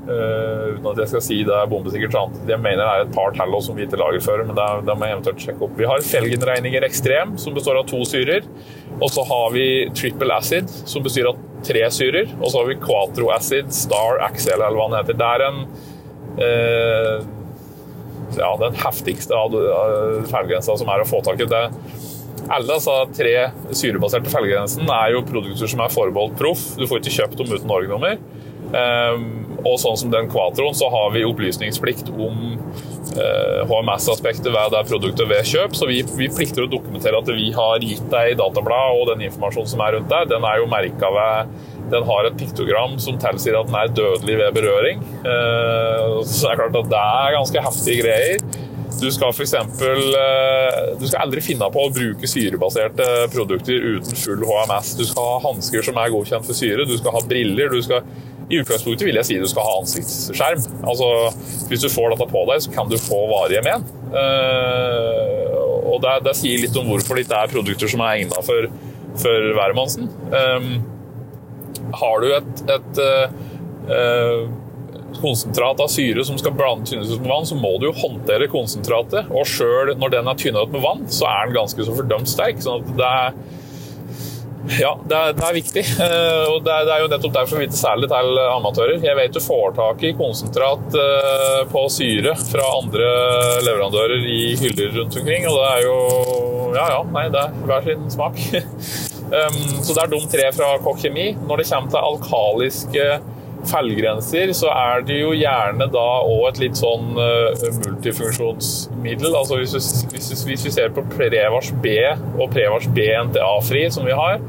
Uh, 0.00 0.72
uten 0.74 0.86
at 0.90 1.00
jeg 1.02 1.10
skal 1.10 1.22
si 1.22 1.36
det 1.44 1.52
er 1.54 1.66
bombesikkert 1.68 2.14
sant. 2.16 2.38
Jeg 2.48 2.58
mener 2.58 2.80
det 2.80 2.86
er 2.88 3.02
et 3.04 3.10
par 3.14 3.34
tall 3.36 3.52
som 3.62 3.76
vi 3.76 3.84
ikke 3.84 3.98
lager 4.00 4.22
før, 4.24 4.40
men 4.48 4.56
det, 4.56 4.94
må 4.96 5.06
jeg 5.06 5.14
eventuelt 5.14 5.44
sjekke 5.44 5.66
opp. 5.66 5.74
Vi 5.76 5.86
har 5.86 6.00
Felgenregninger 6.02 6.86
Ekstrem, 6.86 7.34
som 7.38 7.54
består 7.54 7.78
av 7.78 7.84
to 7.86 8.00
syrer. 8.08 8.48
Og 8.96 9.12
så 9.12 9.22
har 9.28 9.52
vi 9.54 9.66
Triple 9.94 10.34
Acid, 10.34 10.72
som 10.88 11.04
består 11.04 11.28
av 11.30 11.42
tre 11.68 11.84
syrer. 11.92 12.32
Og 12.40 12.48
så 12.48 12.62
har 12.62 12.70
vi 12.72 12.78
Quatro 12.80 13.28
Acid, 13.36 13.68
Star 13.76 14.18
Axel, 14.24 14.56
eller 14.56 14.80
hva 14.80 14.88
den 14.88 14.98
heter. 15.02 15.20
Det 15.20 15.30
er 15.36 15.46
en 15.50 15.60
uh, 16.40 17.28
ja, 18.40 18.50
den 18.64 18.80
heftigste 18.80 19.36
av 19.36 19.54
felgrensa 20.32 20.80
som 20.80 20.90
er 20.90 21.04
å 21.04 21.10
få 21.12 21.20
tak 21.28 21.44
i. 21.44 21.50
Det. 21.50 21.64
Alle 22.50 22.66
disse 22.66 22.94
tre 23.14 23.34
syrebaserte 23.78 24.30
felgegrensene 24.32 24.90
er 24.90 25.14
jo 25.14 25.26
produkter 25.26 25.70
som 25.70 25.82
er 25.84 25.92
forbeholdt 25.94 26.38
proff. 26.40 26.64
Du 26.78 26.86
får 26.90 27.02
ikke 27.02 27.16
kjøpt 27.20 27.38
dem 27.38 27.52
uten 27.52 27.70
Norge-nummer. 27.70 28.18
Um, 28.70 29.24
og 29.66 29.76
sånn 29.82 29.96
som 29.98 30.10
den 30.12 30.28
Quatroen, 30.30 30.74
så 30.76 30.88
har 30.92 31.10
vi 31.14 31.24
opplysningsplikt 31.26 32.10
om 32.12 32.54
eh, 33.18 33.58
HMS-aspektet 33.68 34.48
ved 34.54 34.72
det 34.72 34.82
produktet 34.88 35.28
ved 35.28 35.48
kjøp. 35.48 35.74
Så 35.76 35.88
vi, 35.90 35.98
vi, 36.16 36.30
plikter 36.32 36.64
å 36.64 36.70
dokumentere 36.70 37.20
at 37.20 37.28
vi 37.34 37.50
har 37.56 37.84
gitt 37.84 38.06
deg 38.12 38.38
datablad 38.40 38.96
og 38.96 39.10
den 39.12 39.26
informasjonen 39.28 39.72
som 39.74 39.84
er 39.84 39.98
rundt 39.98 40.08
deg, 40.12 40.30
Den 40.32 40.46
er 40.48 40.62
jo 40.62 40.70
merka 40.70 41.10
ved 41.12 41.52
Den 41.92 42.08
har 42.08 42.28
et 42.28 42.40
piktogram 42.40 42.96
som 43.02 43.18
tilsier 43.20 43.58
at 43.58 43.68
den 43.68 43.78
er 43.82 43.94
dødelig 44.00 44.40
ved 44.44 44.58
berøring. 44.60 45.04
Eh, 45.20 46.18
så 46.24 46.46
det 46.46 46.52
er 46.54 46.60
klart 46.62 46.82
at 46.84 46.92
det 46.94 47.04
er 47.04 47.38
ganske 47.40 47.68
heftige 47.68 48.04
greier. 48.06 48.68
Du 49.00 49.08
skal 49.12 49.32
f.eks. 49.32 49.54
Eh, 49.54 50.80
du 51.00 51.06
skal 51.08 51.24
aldri 51.24 51.42
finne 51.44 51.68
på 51.72 51.86
å 51.86 51.92
bruke 51.94 52.28
syrebaserte 52.28 53.06
produkter 53.32 53.86
uten 53.96 54.18
full 54.18 54.44
HMS. 54.48 54.94
Du 54.98 55.06
skal 55.08 55.30
ha 55.34 55.38
hansker 55.48 55.86
som 55.86 56.00
er 56.00 56.12
godkjent 56.12 56.46
for 56.46 56.56
syre, 56.56 56.86
du 56.88 56.96
skal 57.00 57.16
ha 57.16 57.24
briller. 57.24 57.72
du 57.72 57.82
skal 57.86 58.04
i 58.50 58.58
utgangspunktet 58.58 59.06
vil 59.06 59.18
jeg 59.20 59.28
si 59.28 59.38
du 59.38 59.46
skal 59.48 59.66
ha 59.66 59.74
ansiktsskjerm. 59.80 60.62
Altså, 60.90 61.08
hvis 61.70 61.84
du 61.84 61.90
får 61.92 62.14
dette 62.14 62.26
på 62.32 62.44
deg, 62.50 62.62
så 62.64 62.72
kan 62.74 62.90
du 62.90 62.96
få 62.98 63.20
varige 63.30 63.62
men. 63.62 63.84
Uh, 64.10 65.54
og 65.90 66.00
det, 66.02 66.16
det, 66.26 66.34
sier 66.38 66.64
litt 66.64 66.78
om 66.78 66.90
hvorfor 66.90 67.20
det 67.20 67.28
er 67.30 67.52
produkter 67.52 67.90
som 67.90 68.02
er 68.02 68.18
egnet 68.18 68.46
for, 68.46 68.66
for 69.22 69.52
hvermannsen. 69.54 70.10
Um, 70.34 70.72
har 72.00 72.24
du 72.24 72.34
et, 72.34 72.64
et 72.74 73.00
uh, 73.06 74.50
konsentrat 75.22 75.80
av 75.82 75.90
syre 75.92 76.24
som 76.26 76.38
skal 76.40 76.54
blandes 76.56 76.90
tynnes 76.90 77.12
ut 77.12 77.22
med 77.22 77.30
vann, 77.32 77.48
så 77.48 77.58
må 77.58 77.76
du 77.78 77.88
jo 77.88 77.96
håndtere 78.00 78.50
konsentratet. 78.52 79.30
Og 79.30 79.48
sjøl 79.48 79.94
når 80.00 80.16
den 80.16 80.30
er 80.30 80.38
tynna 80.40 80.66
ut 80.66 80.74
med 80.74 80.84
vann, 80.84 81.06
så 81.12 81.28
er 81.30 81.48
den 81.48 81.58
ganske 81.60 81.86
så 81.86 81.96
fordømt 81.96 82.30
sterk. 82.30 82.62
sånn 82.64 82.84
at 82.84 82.94
det 83.00 83.10
er 83.22 83.34
ja, 84.78 84.92
det 85.08 85.16
er, 85.16 85.32
det 85.34 85.44
er 85.46 85.56
viktig. 85.56 85.82
Eh, 86.04 86.44
og 86.52 86.60
det 86.66 86.72
er, 86.72 86.84
det 86.86 86.92
er, 86.94 87.02
jo 87.02 87.08
nettopp 87.10 87.34
derfor 87.34 87.60
vi 87.60 87.66
ikke 87.68 87.78
særlig 87.80 88.10
til 88.12 88.40
amatører. 88.42 89.00
Jeg 89.04 89.16
vet 89.18 89.34
du 89.34 89.40
får 89.42 89.74
tak 89.78 90.04
i 90.06 90.12
konsentrat 90.18 90.98
eh, 91.00 91.62
på 91.70 91.84
syre 91.92 92.34
fra 92.38 92.68
andre 92.76 93.08
leverandører 93.66 94.26
i 94.28 94.40
hyller 94.60 94.94
rundt 94.98 95.16
omkring, 95.20 95.48
og 95.50 95.58
det 95.58 95.70
er 95.70 95.86
jo 95.88 95.98
Ja 96.70 96.84
ja, 96.92 97.00
nei, 97.10 97.24
det 97.34 97.40
er 97.40 97.54
hver 97.66 97.86
sin 97.88 98.04
smak. 98.12 98.36
så 99.84 99.94
det 99.94 100.02
er 100.04 100.10
de 100.12 100.20
tre 100.30 100.46
fra 100.54 100.68
Kokk 100.84 101.00
Kjemi. 101.02 101.32
Når 101.48 101.62
det 101.62 101.66
kommer 101.72 101.94
til 101.94 102.08
alkaliske 102.12 103.06
feilgrenser, 103.68 104.52
så 104.56 104.70
er 104.72 105.04
det 105.06 105.20
jo 105.20 105.32
gjerne 105.36 105.86
da 105.92 106.06
òg 106.24 106.46
et 106.50 106.60
litt 106.64 106.80
sånn 106.80 107.12
uh, 107.18 107.50
multifunksjonsmiddel. 107.84 109.34
Altså 109.36 109.60
hvis, 109.60 109.74
hvis, 110.12 110.30
hvis, 110.46 110.66
vi 110.66 110.72
ser 110.74 110.92
på 110.94 111.04
Prevars 111.12 111.72
B 111.82 111.96
og 112.38 112.50
Prevars 112.54 112.88
B 112.94 113.06
NTA-fri 113.30 113.86
som 113.92 114.08
vi 114.08 114.16
har, 114.16 114.40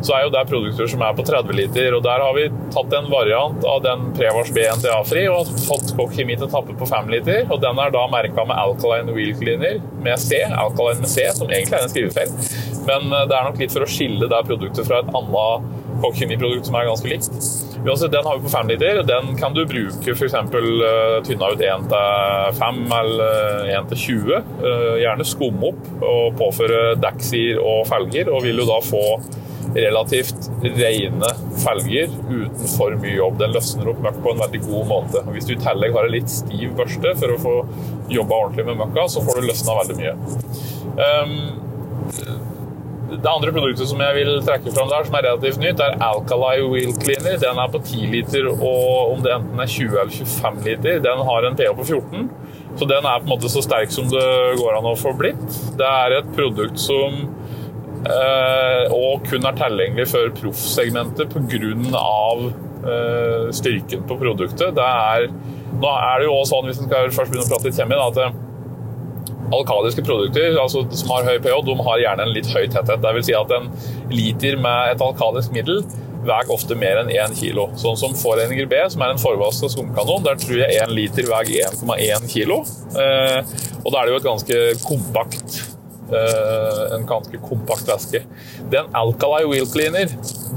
så 0.00 0.14
er 0.16 0.24
jo 0.24 0.32
det 0.32 0.46
produkter 0.48 0.88
som 0.88 1.02
er 1.04 1.16
på 1.16 1.24
30 1.28 1.56
liter. 1.56 1.96
og 1.96 2.04
Der 2.06 2.24
har 2.24 2.36
vi 2.36 2.46
tatt 2.72 2.94
en 2.96 3.10
variant 3.12 3.66
av 3.68 3.82
den 3.84 4.06
Prevars 4.16 4.52
B 4.54 4.64
NTA-fri 4.78 5.26
og 5.32 5.50
fått 5.66 5.94
Kokk 5.98 6.14
til 6.16 6.46
å 6.46 6.50
tappe 6.50 6.76
på 6.78 6.88
5 6.88 7.10
liter. 7.12 7.44
og 7.50 7.60
Den 7.62 7.78
er 7.82 7.92
da 7.92 8.06
merka 8.12 8.46
med 8.48 8.56
Alkaline 8.56 9.12
Wheel 9.16 9.34
Cleaner 9.36 9.80
med 10.00 10.22
C, 10.22 10.40
Alkaline 10.46 11.04
med 11.04 11.12
C, 11.12 11.26
som 11.36 11.50
egentlig 11.50 11.76
er 11.76 11.84
en 11.84 11.92
skrivefeil. 11.92 12.32
Men 12.88 13.12
uh, 13.12 13.26
det 13.28 13.36
er 13.36 13.50
nok 13.50 13.60
litt 13.60 13.76
for 13.76 13.84
å 13.84 13.90
skille 13.90 14.30
det 14.30 14.42
produktet 14.48 14.88
fra 14.88 15.02
et 15.02 15.12
annet 15.12 15.79
Kokk 16.00 16.16
Kemi-produkt 16.16 16.68
som 16.68 16.78
er 16.78 16.88
ganske 16.88 17.10
likt. 17.10 17.34
Den 17.80 18.26
har 18.26 18.36
vi 18.36 18.44
på 18.44 18.52
5 18.52 18.68
liter. 18.68 19.02
Den 19.08 19.34
kan 19.40 19.54
du 19.56 19.62
bruke 19.68 20.14
f.eks. 20.14 20.34
Uh, 20.34 21.20
tynna 21.26 21.52
ut 21.52 21.64
1 21.64 21.86
til 21.92 22.56
5 22.60 22.80
eller 23.00 23.70
1 23.78 23.92
til 23.92 24.02
20. 24.04 24.50
Uh, 24.60 24.96
gjerne 25.00 25.28
skumme 25.28 25.70
opp 25.72 26.04
og 26.04 26.40
påføre 26.40 26.96
dekksir 27.00 27.60
og 27.60 27.86
felger, 27.88 28.32
og 28.32 28.44
vil 28.44 28.60
du 28.60 28.66
da 28.68 28.80
få 28.84 29.04
relativt 29.74 30.50
rene 30.62 31.30
felger 31.62 32.10
uten 32.28 32.68
for 32.74 32.96
mye 33.00 33.16
jobb. 33.16 33.38
Den 33.40 33.54
løsner 33.54 33.90
opp 33.92 34.02
møkk 34.04 34.20
på 34.24 34.34
en 34.34 34.44
veldig 34.44 34.62
god 34.66 34.86
måte. 34.90 35.24
Og 35.24 35.34
hvis 35.36 35.48
du 35.48 35.54
i 35.54 35.60
tillegg 35.62 35.96
har 35.96 36.08
en 36.08 36.14
litt 36.16 36.32
stiv 36.32 36.74
børste 36.78 37.14
for 37.20 37.34
å 37.34 37.40
få 37.40 37.56
jobba 38.10 38.44
ordentlig 38.44 38.66
med 38.70 38.80
møkka, 38.82 39.06
så 39.12 39.24
får 39.24 39.40
du 39.40 39.50
løsna 39.50 39.76
veldig 39.82 39.98
mye. 40.00 40.14
Um, 41.00 41.36
det 43.20 43.28
andre 43.30 43.52
produktet 43.52 43.88
som 43.90 44.00
jeg 44.00 44.16
vil 44.16 44.30
trekke 44.46 44.72
fram 44.74 44.88
der, 44.88 45.04
som 45.06 45.16
er 45.18 45.26
relativt 45.28 45.60
nytt, 45.60 45.82
er 45.84 45.98
Alkali 46.04 46.62
Wheel 46.64 46.94
Cleaner. 46.96 47.36
Den 47.42 47.60
er 47.60 47.72
på 47.72 47.82
10 47.82 48.06
liter, 48.14 48.48
og 48.52 49.12
om 49.14 49.20
det 49.24 49.34
enten 49.34 49.60
er 49.60 49.74
20 49.74 49.98
eller 50.00 50.14
25 50.14 50.62
liter, 50.68 51.02
den 51.04 51.22
har 51.28 51.48
en 51.48 51.58
pH 51.58 51.74
på 51.76 51.86
14. 51.90 52.30
Så 52.80 52.88
den 52.88 53.04
er 53.04 53.20
på 53.20 53.28
en 53.28 53.34
måte 53.34 53.50
så 53.52 53.62
sterk 53.66 53.92
som 53.92 54.08
det 54.08 54.24
går 54.60 54.78
an 54.78 54.88
å 54.88 54.96
få 54.96 55.12
blitt. 55.18 55.44
Det 55.76 55.86
er 55.86 56.16
et 56.20 56.32
produkt 56.36 56.80
som 56.80 57.20
eh, 58.08 58.84
og 58.94 59.26
kun 59.28 59.44
er 59.44 59.58
tilgjengelig 59.58 60.08
for 60.14 60.34
proffsegmentet 60.40 61.36
pga. 61.36 62.04
Eh, 62.80 63.50
styrken 63.52 64.06
på 64.08 64.16
produktet. 64.16 64.70
Det 64.72 64.84
er, 64.84 65.26
nå 65.82 65.90
er 65.92 66.22
det 66.22 66.30
jo 66.30 66.36
også 66.38 66.54
sånn, 66.54 66.70
hvis 66.70 66.78
en 66.80 66.88
skal 66.88 67.10
først 67.12 67.34
begynne 67.34 67.44
å 67.44 67.50
prate 67.50 67.68
litt 67.68 67.76
kjemi, 67.76 67.98
at 68.00 68.46
Alkaliske 69.50 70.04
produkter 70.06 70.58
altså, 70.60 70.84
som 70.94 71.10
har 71.14 71.26
høy 71.26 71.40
pH, 71.42 71.56
de 71.66 71.74
har 71.86 72.04
gjerne 72.04 72.26
en 72.26 72.34
litt 72.36 72.50
høy 72.52 72.68
tetthet. 72.68 73.02
Det 73.02 73.16
vil 73.16 73.26
si 73.26 73.36
at 73.36 73.56
en 73.56 73.66
liter 74.12 74.60
med 74.60 74.94
et 74.94 75.04
alkalisk 75.04 75.54
middel 75.56 75.82
veier 76.20 76.52
ofte 76.52 76.76
mer 76.76 77.00
enn 77.00 77.10
1 77.14 77.34
kilo. 77.38 77.70
Sånn 77.80 77.96
som 77.96 78.14
Forerninger 78.18 78.68
B, 78.68 78.78
som 78.92 79.02
er 79.04 79.14
en 79.14 79.22
forvaska 79.22 79.70
skumkanon, 79.72 80.22
der 80.26 80.36
tror 80.40 80.60
jeg 80.60 80.78
1 80.84 80.92
liter 80.92 81.28
veier 81.30 81.72
1,1 81.72 82.28
kilo. 82.30 82.60
Eh, 82.92 83.40
og 83.80 83.92
da 83.92 84.00
er 84.00 84.06
det 84.06 84.14
jo 84.14 84.20
et 84.20 84.28
ganske 84.28 84.62
kompakt 84.84 85.60
Eh, 86.10 86.94
en 86.94 87.06
ganske 87.06 87.38
kompakt 87.38 87.86
væske. 87.88 88.22
Den 88.70 88.88
Alkali 88.98 89.44
Wheel 89.46 89.66
Cleaner 89.70 90.10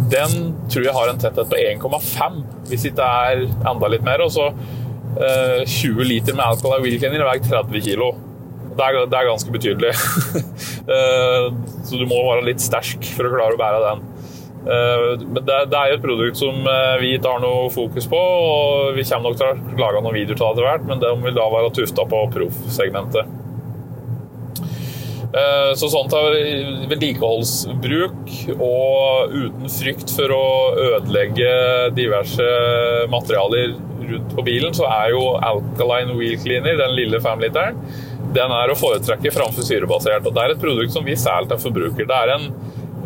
den 0.10 0.56
tror 0.70 0.88
jeg 0.88 0.96
har 0.96 1.10
en 1.10 1.20
tetthet 1.22 1.52
på 1.52 1.60
1,5, 1.62 2.40
hvis 2.72 2.88
ikke 2.90 3.06
er 3.06 3.44
enda 3.70 3.90
litt 3.92 4.06
mer. 4.06 4.24
Og 4.26 4.32
så 4.34 4.50
20 5.14 6.02
eh, 6.02 6.08
liter 6.10 6.34
med 6.34 6.46
Alkali 6.48 6.82
Wheel 6.82 6.98
Cleaner 6.98 7.26
veier 7.28 7.46
30 7.46 7.86
kilo. 7.86 8.10
Det 8.74 8.86
er, 8.86 8.98
det 9.10 9.20
er 9.20 9.30
ganske 9.32 9.58
betydelig. 9.60 9.94
Eh, 10.84 11.46
så 11.88 11.96
du 11.96 12.02
må 12.10 12.18
være 12.26 12.42
litt 12.44 12.60
sterk 12.60 13.06
for 13.16 13.24
å 13.24 13.30
klare 13.32 13.56
å 13.56 13.60
bære 13.62 13.78
den. 13.86 14.02
Men 14.66 15.46
det, 15.48 15.78
er 15.80 15.94
jo 15.94 15.96
et 15.96 16.04
produkt 16.04 16.40
som 16.42 16.58
vi 17.00 17.14
ikke 17.16 17.32
har 17.32 17.40
noe 17.40 17.70
fokus 17.72 18.10
på, 18.12 18.20
og 18.20 18.98
vi 18.98 19.06
kommer 19.08 19.30
nok 19.30 19.40
til 19.40 19.48
å 19.48 19.80
lage 19.80 20.02
noen 20.04 20.18
videoer 20.18 20.36
til 20.36 20.44
det 20.44 20.52
etter 20.52 20.68
hvert, 20.68 20.90
men 20.90 21.00
de 21.00 21.14
vil 21.24 21.40
da 21.40 21.48
være 21.56 21.72
tufta 21.80 22.04
på 22.12 22.20
proffsegmentet. 22.36 23.40
Eh, 25.34 25.72
så 25.74 25.88
sånt 25.90 26.12
til 26.14 26.84
vedlikeholdsbruk 26.92 28.34
og 28.54 29.32
uten 29.34 29.72
frykt 29.74 30.12
for 30.14 30.34
å 30.36 30.44
ødelegge 30.78 31.54
diverse 31.98 32.46
materialer 33.10 33.74
rundt 34.12 34.36
på 34.38 34.46
bilen, 34.46 34.76
så 34.78 34.86
er 34.92 35.16
jo 35.16 35.24
Alkaline 35.42 36.14
Wheel 36.20 36.38
Cleaner, 36.44 36.78
den 36.78 36.94
lille 37.00 37.22
femliteren, 37.24 37.80
den 38.36 38.54
er 38.54 38.72
å 38.72 38.78
foretrekke 38.78 39.34
framfor 39.34 39.66
syrebasert. 39.68 40.26
Og 40.28 40.36
det 40.36 40.44
er 40.44 40.56
et 40.56 40.62
produkt 40.62 40.96
som 40.96 41.06
vi 41.06 41.18
selger 41.20 41.54
til 41.54 41.64
forbruker. 41.68 42.08
Det 42.10 42.20
er 42.20 42.34
en, 42.36 42.48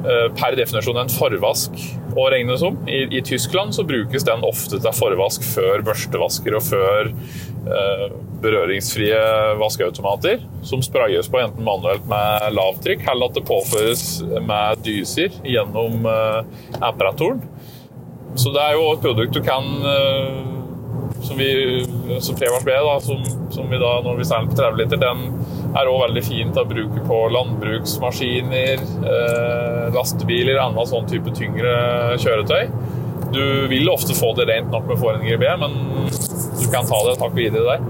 eh, 0.04 0.28
per 0.38 0.58
definisjon 0.60 1.02
en 1.02 1.12
forvask 1.12 1.78
å 2.18 2.30
regne 2.32 2.58
som. 2.58 2.78
I, 2.90 3.06
I, 3.12 3.22
Tyskland 3.22 3.76
så 3.76 3.86
brukes 3.88 4.26
den 4.28 4.46
ofte 4.48 4.80
til 4.82 4.96
forvask 4.96 5.44
før 5.46 5.84
børstevasker 5.86 6.58
og 6.58 6.66
før 6.66 7.12
eh, 7.12 8.08
berøringsfrie 8.42 9.20
vaskeautomater 9.62 10.44
som 10.66 10.84
sprayes 10.86 11.30
på 11.32 11.42
enten 11.42 11.66
manuelt 11.66 12.06
med 12.10 12.52
lavtrykk, 12.58 13.06
eller 13.12 13.32
at 13.32 13.38
det 13.38 13.46
påføres 13.48 14.04
med 14.46 14.84
dyser 14.86 15.34
gjennom 15.46 16.06
eh, 16.10 16.44
apparaturen. 16.82 17.42
Så 18.38 18.52
det 18.54 18.62
er 18.62 18.78
jo 18.78 18.92
et 18.94 19.02
produkt 19.02 19.34
du 19.34 19.42
kan 19.46 19.66
eh, 19.94 20.58
som 21.26 21.40
vi, 21.40 21.86
som 22.20 22.36
Prevars 22.36 22.66
B, 22.66 22.72
da, 22.72 23.00
som, 23.04 23.24
som, 23.52 23.70
vi 23.70 23.80
da, 23.82 23.92
når 24.06 24.20
vi 24.20 24.28
selger 24.28 24.52
på 24.52 24.60
30 24.60 24.80
liter, 24.82 25.02
den 25.02 25.76
er 25.78 25.90
òg 25.92 26.00
veldig 26.06 26.24
fint 26.26 26.60
å 26.60 26.66
bruke 26.68 27.04
på 27.08 27.18
landbruksmaskiner, 27.36 28.86
eh, 29.14 29.84
lastebiler, 29.96 30.62
annen 30.64 30.90
sånn 30.90 31.10
type 31.10 31.34
tyngre 31.38 31.74
kjøretøy. 32.24 32.72
Du 33.34 33.44
vil 33.72 33.90
ofte 33.92 34.16
få 34.16 34.32
det 34.38 34.48
rent 34.50 34.72
nok 34.72 34.88
med 34.88 35.02
Foreninger 35.02 35.42
B, 35.42 35.52
men 35.60 35.78
du 36.08 36.66
kan 36.72 36.88
ta 36.88 37.04
det 37.08 37.18
et 37.18 37.38
videre 37.38 37.76
der. 37.76 37.86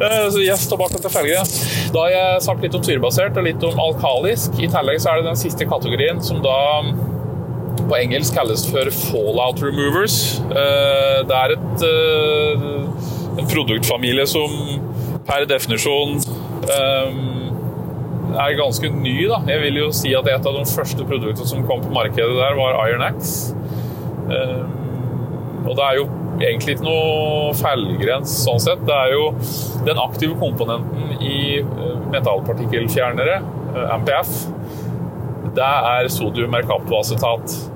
Eh, 0.00 0.30
så 0.32 0.40
yes, 0.40 0.66
tilbake 0.68 0.98
til 0.98 1.12
felgen. 1.12 1.54
Da 1.92 2.06
har 2.06 2.12
jeg 2.14 2.42
sagt 2.46 2.62
litt 2.64 2.76
om 2.76 2.84
syrebasert 2.84 3.36
og 3.36 3.44
litt 3.44 3.64
om 3.68 3.80
alkalisk. 3.84 4.56
I 4.56 4.70
tillegg 4.72 5.02
så 5.02 5.12
er 5.12 5.20
det 5.20 5.28
den 5.28 5.40
siste 5.40 5.68
kategorien 5.68 6.22
som 6.24 6.40
da 6.44 6.56
på 7.90 7.98
engelsk 7.98 8.36
kalles 8.38 8.62
for 8.70 8.90
fallout 8.94 9.62
removers. 9.64 10.38
Eh, 10.46 11.20
det 11.26 11.36
er 11.40 11.56
et, 11.56 11.84
eh, 11.88 13.40
en 13.42 13.50
produktfamilie 13.50 14.26
som 14.30 14.54
per 15.26 15.46
definisjon 15.50 16.20
er 18.40 18.54
ganske 18.54 18.88
ny. 18.94 19.26
Da. 19.28 19.42
Jeg 19.50 19.60
vil 19.64 19.78
jo 19.80 19.90
si 19.90 20.14
at 20.14 20.26
et 20.30 20.46
av 20.46 20.54
de 20.54 20.64
første 20.70 21.04
produktene 21.04 21.46
som 21.50 21.66
kom 21.66 21.82
på 21.82 21.92
markedet 21.92 22.36
der, 22.38 22.54
var 22.54 22.78
Iron 22.86 23.02
Axe. 23.02 23.54
Og 25.66 25.76
det 25.76 25.84
er 25.84 25.96
jo 25.98 26.06
egentlig 26.40 26.76
ikke 26.76 26.86
noe 26.86 27.54
feilgrens 27.58 28.32
sånn 28.44 28.60
sett. 28.62 28.82
Det 28.88 28.96
er 28.96 29.14
jo 29.14 29.26
den 29.86 30.00
aktive 30.00 30.36
komponenten 30.40 31.18
i 31.20 31.60
eh, 31.60 31.98
metallpartikkelfjernere, 32.14 33.40
eh, 33.74 33.92
MPF. 34.00 34.32
Det 35.56 35.66
er 35.66 36.08
sodiummerkaptoacetat. 36.14 37.56
Eh, 37.58 37.69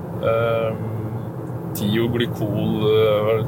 tioglykol, 1.75 2.85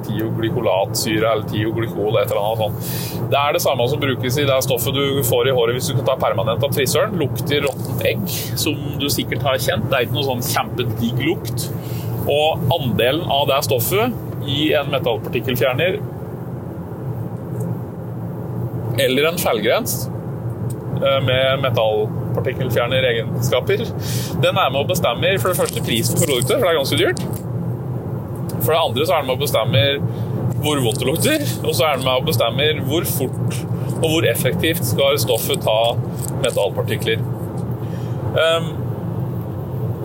tioglykolatsyre 0.03 1.29
eller 1.31 1.47
tioglykol, 1.47 2.17
et 2.19 2.31
eller 2.31 2.41
annet 2.41 2.63
sånt. 2.63 3.29
Det 3.31 3.39
er 3.39 3.55
det 3.55 3.61
samme 3.63 3.87
som 3.87 4.01
brukes 4.01 4.39
i 4.41 4.47
det 4.47 4.57
stoffet 4.65 4.95
du 4.95 5.21
får 5.27 5.47
i 5.49 5.55
håret 5.55 5.77
hvis 5.77 5.89
du 5.91 5.95
kan 5.99 6.09
ta 6.09 6.17
permanent 6.27 6.63
av 6.63 6.75
frisøren. 6.75 7.15
Lukter 7.21 7.63
råttent 7.67 8.03
egg, 8.07 8.25
som 8.59 8.75
du 8.99 9.07
sikkert 9.13 9.45
har 9.47 9.61
kjent. 9.61 9.87
Det 9.87 9.95
er 9.99 10.07
ikke 10.07 10.17
noe 10.19 10.27
sånn 10.27 10.45
kjempedigg 10.49 11.23
lukt. 11.29 11.69
Og 12.27 12.67
andelen 12.75 13.23
av 13.31 13.47
det 13.51 13.61
stoffet 13.69 14.47
i 14.47 14.71
en 14.75 14.91
metallpartikkelfjerner 14.91 15.99
eller 18.97 19.27
en 19.29 19.37
feilgrens 19.37 20.07
eh, 21.03 21.19
med 22.37 22.45
metallpartikkelfjerner-egenskaper, 22.45 23.77
den 24.41 24.57
er 24.57 24.71
med 24.71 24.81
å 24.81 24.87
bestemme 24.87 25.33
for 25.41 25.51
det 25.51 25.57
første 25.59 25.83
pris 25.83 26.11
for 26.11 26.25
produktet, 26.25 26.57
for 26.57 26.65
det 26.65 26.71
er 26.71 26.79
ganske 26.79 26.99
dyrt. 26.99 27.21
For 28.63 28.73
det 28.73 28.81
andre 28.81 29.05
så 29.05 29.13
er 29.13 29.21
den 29.21 29.29
med 29.29 29.37
å 29.37 29.43
bestemme 29.43 29.83
hvor 30.57 30.81
vondt 30.81 30.99
det 30.99 31.07
lukter, 31.07 31.45
og 31.63 31.75
så 31.75 31.87
er 31.87 31.97
den 31.97 32.05
med 32.07 32.15
å 32.17 32.25
bestemme 32.27 32.67
hvor 32.87 33.05
fort 33.09 33.63
og 33.97 34.11
hvor 34.11 34.27
effektivt 34.29 34.85
skal 34.85 35.17
stoffet 35.21 35.63
ta 35.65 35.95
metallpartikler. 36.43 37.21
Um, 38.37 38.73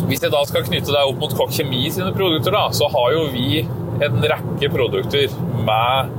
hvis 0.08 0.22
jeg 0.24 0.32
da 0.32 0.40
skal 0.48 0.64
knytte 0.66 0.92
deg 0.92 1.08
opp 1.08 1.20
mot 1.20 1.34
Kokk 1.36 1.52
Kjemi 1.52 1.84
sine 1.92 2.12
produkter, 2.16 2.54
da, 2.54 2.68
så 2.74 2.88
har 2.92 3.12
jo 3.16 3.26
vi 3.32 3.62
en 4.02 4.24
rekke 4.24 4.70
produkter 4.72 5.32
med 5.66 6.14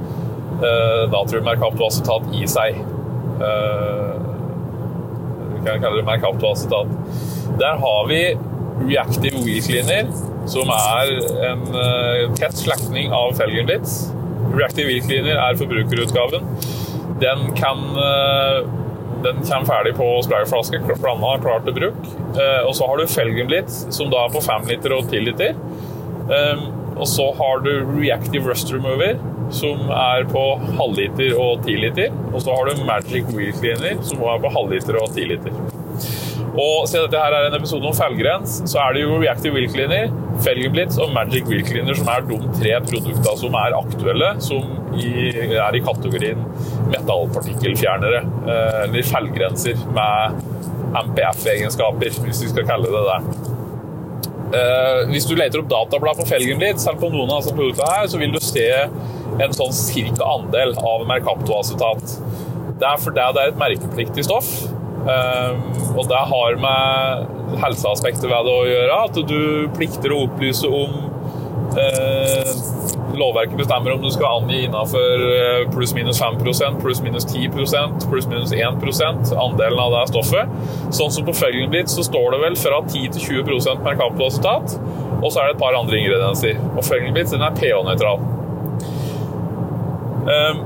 uh, 0.62 1.04
natriummerkaptoacetat 1.14 2.30
i 2.38 2.46
seg. 2.50 2.78
Uh, 3.42 4.33
kan 5.66 5.82
kalle 5.84 6.02
det 6.02 6.08
merkaptoacetat. 6.08 6.88
Der 7.60 7.80
har 7.84 8.08
vi 8.10 8.22
Reactive 8.84 9.44
Wheel 9.46 9.64
Cleaner, 9.64 10.12
som 10.50 10.70
er 10.76 11.12
en 11.52 11.66
uh, 11.72 12.34
tett 12.38 12.58
slektning 12.58 13.14
av 13.16 13.36
Felgenblitz. 13.40 14.10
Reactive 14.54 14.90
Wheel 14.90 15.04
Cleaner 15.06 15.40
er 15.40 15.60
forbrukerutgaven. 15.60 16.48
Den 17.24 17.52
kan 17.60 17.84
uh, 17.98 18.64
den 19.24 19.40
kommer 19.48 19.70
ferdig 19.70 19.94
på 19.96 20.08
sprayflaske, 20.26 20.82
blanda, 21.00 21.38
klar 21.40 21.62
til 21.64 21.78
bruk. 21.78 22.00
Eh, 22.36 22.66
og 22.68 22.74
så 22.76 22.90
har 22.90 23.00
du 23.00 23.08
Felgenblitz, 23.08 23.86
som 23.96 24.10
da 24.12 24.26
er 24.26 24.34
på 24.34 24.42
5 24.44 24.66
liter 24.68 24.98
og 24.98 25.08
10 25.08 25.22
liter. 25.24 25.54
Og 26.98 27.08
så 27.08 27.30
har 27.38 27.64
du 27.64 27.72
Reactive 27.96 28.52
Rust 28.52 28.74
Remover, 28.74 29.16
som 29.56 29.88
er 29.94 30.26
på 30.30 30.44
halvliter 30.80 31.38
og 31.40 31.64
10 31.66 31.78
liter. 31.86 32.18
Og 32.34 32.42
så 32.44 32.56
har 32.56 32.70
du 32.70 32.84
Magic 32.88 33.30
Wheel 33.34 33.56
Cleaner, 33.58 34.02
som 34.06 34.22
er 34.28 34.44
på 34.44 34.52
halvliter 34.54 35.00
og 35.02 35.14
10 35.14 35.32
liter. 35.34 35.64
Og 36.54 36.86
siden 36.86 37.08
dette 37.08 37.18
her 37.18 37.34
er 37.34 37.48
en 37.48 37.56
episode 37.58 37.88
om 37.90 37.96
felgrens, 37.98 38.60
så 38.70 38.84
er 38.84 38.94
det 38.94 39.06
jo 39.08 39.18
Reactive 39.18 39.56
Wheel 39.56 39.72
Cleaner, 39.74 40.12
Felgenblitz 40.46 41.00
og 41.02 41.14
Magic 41.16 41.48
Wheel 41.50 41.64
Cleaner 41.66 41.98
som 41.98 42.10
er 42.14 42.28
de 42.30 42.38
tre 42.60 42.76
produktene 42.86 43.34
som 43.42 43.58
er 43.58 43.78
aktuelle, 43.78 44.30
som 44.44 44.68
i, 44.94 45.14
er 45.58 45.78
i 45.78 45.82
kategorien 45.86 46.44
metallpartikkelfjernere. 46.94 48.22
Eh, 48.46 48.78
eller 48.84 49.10
felgrenser 49.10 49.82
med 49.98 50.44
MPF-egenskaper, 50.94 52.22
hvis 52.22 52.44
vi 52.44 52.54
skal 52.54 52.70
kalle 52.70 52.94
det 52.94 53.04
det. 53.10 53.50
Uh, 54.54 55.10
hvis 55.10 55.26
du 55.26 55.32
leter 55.34 55.64
opp 55.64 55.70
datablad 55.72 56.20
på 56.20 56.28
felgen 56.30 56.60
litt, 56.62 56.78
selv 56.78 57.00
på 57.02 57.10
noen 57.10 57.32
av 57.34 57.40
disse 57.42 57.56
produktene 57.58 57.96
her, 57.96 58.10
så 58.12 58.20
vil 58.22 58.36
du 58.36 58.38
se 58.44 58.68
en 59.42 59.56
sånn 59.56 59.74
cirka 59.76 60.28
andel 60.36 60.76
av 60.78 61.08
merkaptoacetat. 61.10 62.18
Det 62.80 62.90
er 62.90 63.02
fordi 63.02 63.28
det 63.36 63.44
er 63.44 63.54
et 63.54 63.62
merkepliktig 63.62 64.28
stoff. 64.28 64.52
Uh, 65.04 65.58
og 65.98 66.06
det 66.08 66.20
har 66.30 66.60
med 66.64 67.58
helseaspektet 67.60 68.30
ved 68.30 68.48
det 68.48 68.54
å 68.54 68.70
gjøre. 68.70 69.00
At 69.10 69.20
du 69.30 69.42
plikter 69.76 70.16
å 70.16 70.24
opplyse 70.28 70.70
om 70.70 70.96
uh, 71.76 72.54
Lovverket 73.14 73.58
bestemmer 73.58 73.94
om 73.94 74.02
du 74.02 74.10
skal 74.12 74.40
angi 74.40 74.64
innenfor 74.66 75.24
eh, 75.38 75.68
pluss-minus 75.70 76.22
5% 76.22 76.80
pluss-minus 76.82 77.28
10% 77.30 78.08
pluss-minus 78.10 78.54
1% 78.54 79.34
andelen 79.38 79.80
av 79.80 79.94
det 79.94 80.08
stoffet. 80.10 80.56
Sånn 80.90 81.14
som 81.14 81.28
på 81.28 81.36
Felgenblit 81.38 81.94
så 81.94 82.06
står 82.08 82.34
det 82.34 82.42
vel 82.48 82.58
fra 82.58 82.82
10 82.88 83.14
til 83.14 83.44
20 83.46 83.84
per 83.86 84.00
kapasitet, 84.02 84.78
og 85.22 85.30
så 85.30 85.44
er 85.44 85.52
det 85.52 85.58
et 85.60 85.62
par 85.62 85.78
andre 85.78 86.02
ingredienser. 86.02 86.58
Og 86.74 86.82
Felgenblit 86.88 87.30
den 87.36 87.46
er 87.46 87.54
pH-nøytral. 87.60 88.33
Um, 90.24 90.64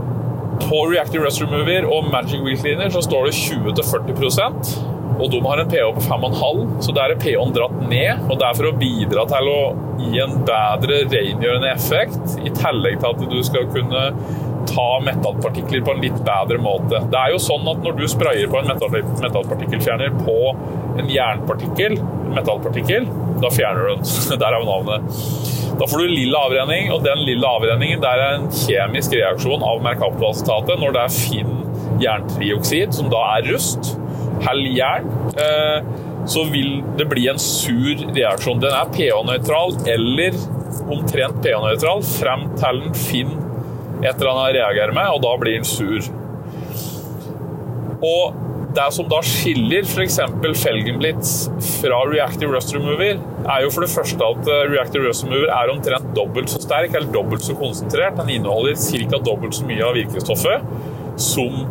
på 0.61 0.83
Reactive 0.89 1.25
Rust 1.25 1.41
Remover 1.41 1.85
og 1.89 2.11
Magic 2.11 2.41
Wheel 2.41 2.57
Cleaner 2.59 2.89
så 2.93 3.01
står 3.05 3.29
det 3.29 3.35
20-40% 3.37 4.77
og 5.17 5.31
de 5.33 5.39
har 5.41 5.61
en 5.61 5.69
pH 5.69 5.85
på 5.95 6.01
5,5, 6.05 6.59
så 6.85 6.93
der 6.93 7.13
er 7.13 7.21
pH-en 7.21 7.53
dratt 7.55 7.77
ned. 7.89 8.25
og 8.29 8.37
Det 8.37 8.47
er 8.47 8.57
for 8.59 8.69
å 8.69 8.75
bidra 8.77 9.23
til 9.31 9.49
å 9.49 9.61
gi 9.97 10.19
en 10.21 10.35
bedre 10.45 10.99
rengjørende 11.09 11.71
effekt, 11.71 12.35
i 12.37 12.53
tillegg 12.53 12.99
til 13.01 13.09
at 13.15 13.23
du 13.31 13.39
skal 13.45 13.65
kunne 13.73 14.03
ta 14.67 14.87
metallpartikler 15.01 15.81
på 15.87 15.95
en 15.95 16.03
litt 16.03 16.17
bedre 16.27 16.59
måte. 16.61 17.01
Det 17.09 17.17
er 17.17 17.33
jo 17.33 17.41
sånn 17.41 17.65
at 17.71 17.81
Når 17.85 17.97
du 17.97 18.05
sprayer 18.11 18.49
på 18.51 18.61
en 18.61 18.69
metallpartikkelfjerner 18.69 20.17
på 20.21 20.39
en 20.99 21.09
jernpartikkel, 21.09 21.97
metallpartikkel. 22.35 23.07
Da 23.41 23.53
fjerner 23.53 23.87
du 23.87 23.95
den. 23.95 24.39
Der 24.41 24.51
er 24.51 24.59
jo 24.61 24.69
navnet. 24.69 25.56
Da 25.77 25.85
får 25.87 25.97
du 25.97 26.07
lilla 26.09 26.39
avrenning, 26.47 26.89
og 26.93 27.03
den 27.05 27.19
lilla 27.27 27.51
avrenningen 27.59 28.01
der 28.01 28.21
er 28.23 28.35
en 28.39 28.47
kjemisk 28.49 29.13
reaksjon 29.13 29.61
av 29.65 29.83
merkaptoacetatet 29.85 30.81
når 30.81 30.95
det 30.95 31.03
er 31.03 31.13
finn 31.13 31.51
jerntrioksid, 32.01 32.95
som 32.97 33.11
da 33.13 33.21
er 33.37 33.51
rust, 33.51 33.91
hell 34.45 34.63
jern, 34.73 35.05
eh, 35.37 35.85
så 36.27 36.43
vil 36.49 36.81
det 36.97 37.07
bli 37.11 37.27
en 37.29 37.41
sur 37.41 38.01
reaksjon. 38.15 38.61
Den 38.63 38.73
er 38.73 38.89
pH-nøytral 38.95 39.77
eller 39.93 40.39
omtrent 40.87 41.43
pH-nøytral 41.45 42.01
frem 42.09 42.49
til 42.57 42.81
den 42.83 42.97
finner 42.97 43.43
et 43.97 44.13
eller 44.13 44.33
annet 44.33 44.57
reagerer 44.59 44.93
med, 44.93 45.13
og 45.13 45.23
da 45.23 45.37
blir 45.41 45.57
den 45.57 45.65
sur. 45.65 46.09
Og 47.97 48.46
det 48.77 48.87
som 48.93 49.07
da 49.09 49.19
skiller 49.25 49.85
f.eks. 49.87 50.19
Felgenblitz 50.61 51.33
fra 51.79 52.01
Reactive 52.09 52.53
Rust 52.53 52.75
Remover, 52.75 53.17
er 53.47 53.63
jo 53.65 53.71
for 53.73 53.85
det 53.85 53.91
første 53.91 54.29
at 54.33 54.51
eh, 54.53 54.63
Reactive 54.73 55.07
Rust 55.07 55.25
Remover 55.25 55.49
er 55.55 55.73
omtrent 55.73 56.13
dobbelt 56.17 56.51
så 56.53 56.61
sterk 56.61 56.93
eller 56.93 57.09
dobbelt 57.13 57.45
så 57.45 57.57
konsentrert. 57.57 58.17
Den 58.19 58.35
inneholder 58.37 58.77
ca. 58.77 59.21
dobbelt 59.25 59.57
så 59.57 59.67
mye 59.67 59.85
av 59.85 59.97
virkestoffet 59.97 60.67
som 61.21 61.63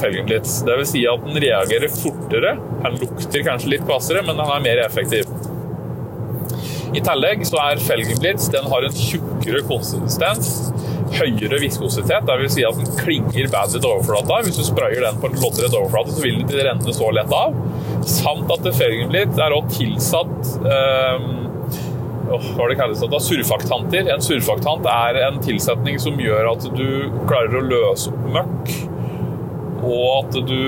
Felgenblitz. 0.00 0.60
Vil 0.68 0.86
si 0.88 1.02
at 1.10 1.24
den 1.26 1.40
reagerer 1.42 1.90
fortere. 1.92 2.54
Den 2.84 3.00
lukter 3.02 3.46
kanskje 3.46 3.74
litt 3.74 3.86
kvassere, 3.88 4.22
men 4.26 4.38
den 4.38 4.54
er 4.54 4.62
mer 4.64 4.84
effektiv. 4.86 5.26
I 6.92 7.00
tillegg 7.00 7.46
så 7.48 7.58
er 7.64 7.80
Felgenblitz 7.82 8.50
den 8.52 8.68
har 8.68 8.84
en 8.86 8.96
tjukkere 8.96 9.62
konsistens 9.68 10.72
høyere 11.18 11.60
viskositet. 11.62 12.26
Det 12.28 12.38
vil 12.40 12.50
si 12.52 12.64
at 12.66 12.78
den 12.78 12.90
klinger 12.98 13.50
bedre 13.52 13.78
til 13.78 13.88
overflata. 13.90 14.40
Hvis 14.46 14.58
du 14.60 14.64
sprayer 14.66 15.04
den 15.04 15.20
på 15.22 15.30
en 15.30 15.38
loddrett 15.42 15.76
overflate, 15.76 16.16
så 16.16 16.24
vil 16.24 16.38
den 16.38 16.46
ikke 16.46 16.66
renne 16.68 16.96
så 16.96 17.10
lett 17.14 17.36
av. 17.36 17.56
Samt 18.08 18.50
at 18.52 18.68
Fergenblit 18.78 19.38
er 19.40 19.54
også 19.56 19.82
tilsatt 19.82 20.52
um, 20.64 21.30
hva 22.32 22.68
det 22.70 22.78
kalles 22.80 23.02
da? 23.02 23.20
surfaktanter. 23.20 24.08
En 24.12 24.24
surfaktant 24.24 24.86
er 24.88 25.20
en 25.26 25.40
tilsetning 25.44 26.00
som 26.02 26.20
gjør 26.20 26.52
at 26.54 26.66
du 26.76 26.88
klarer 27.28 27.58
å 27.58 27.64
løse 27.66 28.12
opp 28.12 28.26
møkk, 28.36 28.74
og 29.82 30.04
at 30.16 30.38
du 30.48 30.62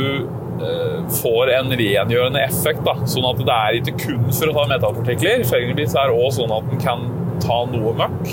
eh, 0.67 0.99
får 1.23 1.53
en 1.59 1.73
rengjørende 1.73 2.43
effekt. 2.45 2.85
Da. 2.87 2.99
Sånn 3.09 3.29
at 3.31 3.41
det 3.41 3.59
er 3.59 3.81
ikke 3.81 3.97
kun 4.03 4.29
for 4.31 4.51
å 4.51 4.57
ta 4.59 4.67
metallpartikler. 4.75 5.47
Fergenblit 5.49 5.95
er 5.97 6.15
også 6.15 6.43
sånn 6.43 6.57
at 6.59 6.73
den 6.73 6.83
kan 6.85 7.07
ta 7.43 7.61
noe 7.71 7.95
møkk. 7.99 8.31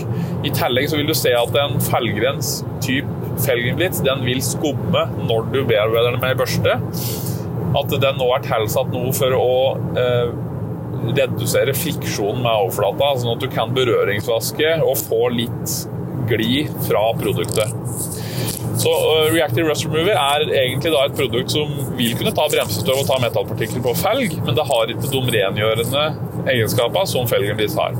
I 0.48 0.54
tillegg 0.56 0.92
så 0.92 1.00
vil 1.00 1.10
du 1.10 1.16
se 1.18 1.34
at 1.38 1.58
en 1.64 1.80
felgrens 1.86 2.60
type 2.84 3.20
felgenblitz 3.42 4.04
den 4.06 4.24
vil 4.28 4.42
skumme 4.46 5.06
når 5.26 5.52
du 5.54 5.60
bearbeider 5.64 6.14
den 6.14 6.22
med 6.22 6.34
ei 6.34 6.40
børste. 6.40 6.78
At 7.78 7.94
den 8.04 8.18
nå 8.20 8.28
er 8.36 8.46
tilsatt 8.46 8.92
noe 8.92 9.14
for 9.16 9.38
å 9.38 9.52
eh, 10.00 10.34
redusere 11.18 11.74
friksjonen 11.78 12.44
med 12.44 12.66
overflata, 12.66 13.14
sånn 13.22 13.36
at 13.36 13.44
du 13.44 13.50
kan 13.52 13.72
berøringsvaske 13.76 14.76
og 14.86 15.00
få 15.00 15.30
litt 15.34 15.78
glid 16.30 16.74
fra 16.88 17.08
produktet. 17.18 17.78
Så 18.82 18.90
uh, 18.90 19.34
Reactive 19.34 19.68
Rust 19.70 19.86
Remover 19.86 20.16
er 20.16 20.46
egentlig 20.64 20.94
da 20.94 21.04
et 21.06 21.18
produkt 21.18 21.54
som 21.54 21.74
vil 21.98 22.16
kunne 22.18 22.34
ta 22.36 22.48
bremsestøv 22.50 23.02
og 23.04 23.10
ta 23.10 23.20
metallpartikler 23.22 23.84
på 23.86 23.94
felg, 24.00 24.38
men 24.46 24.58
det 24.58 24.66
har 24.70 24.94
ikke 24.94 25.12
de 25.12 25.22
rengjørende 25.36 26.06
egenskapene 26.50 27.10
som 27.10 27.30
felgen 27.30 27.60
deres 27.60 27.78
har. 27.78 27.98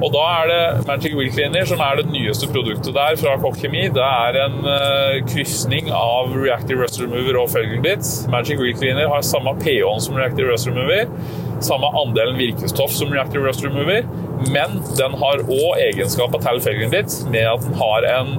Og 0.00 0.08
da 0.14 0.20
er 0.40 0.46
det 0.48 0.86
Magic 0.88 1.12
Wheel 1.16 1.32
Cleaner 1.32 1.66
som 1.68 1.82
er 1.84 1.98
det 1.98 2.06
nyeste 2.08 2.48
produktet 2.48 2.94
der 2.96 3.18
fra 3.20 3.34
Kokk 3.42 3.58
Kjemi. 3.60 3.82
Det 3.92 4.04
er 4.04 4.38
en 4.46 4.56
uh, 4.64 5.18
krysning 5.28 5.90
av 5.92 6.32
Reactive 6.32 6.80
Rust 6.80 7.02
Remover 7.02 7.42
og 7.42 7.50
Felgenblitz. 7.52 8.14
Magic 8.32 8.60
Wheel 8.62 8.78
Cleaner 8.78 9.10
har 9.12 9.26
samme 9.26 9.52
pH-en 9.60 10.00
som 10.00 10.16
Reactive 10.16 10.48
Rust 10.48 10.70
Remover, 10.70 11.12
samme 11.60 11.92
andelen 12.00 12.40
virkestoff 12.40 12.96
som 12.96 13.12
Reactive 13.12 13.44
Rust 13.44 13.66
Remover, 13.66 14.08
men 14.48 14.80
den 14.96 15.18
har 15.20 15.44
òg 15.44 15.84
egenskaper 15.90 16.40
til 16.46 16.64
Felgenblitz 16.64 17.20
med 17.28 17.44
at 17.52 17.68
den 17.68 17.76
har 17.82 18.08
en 18.14 18.34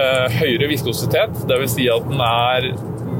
uh, 0.00 0.26
høyere 0.40 0.72
viskositet. 0.72 1.36
Dvs. 1.50 1.76
Si 1.76 1.88
at 1.92 2.08
den 2.08 2.24
er 2.24 2.72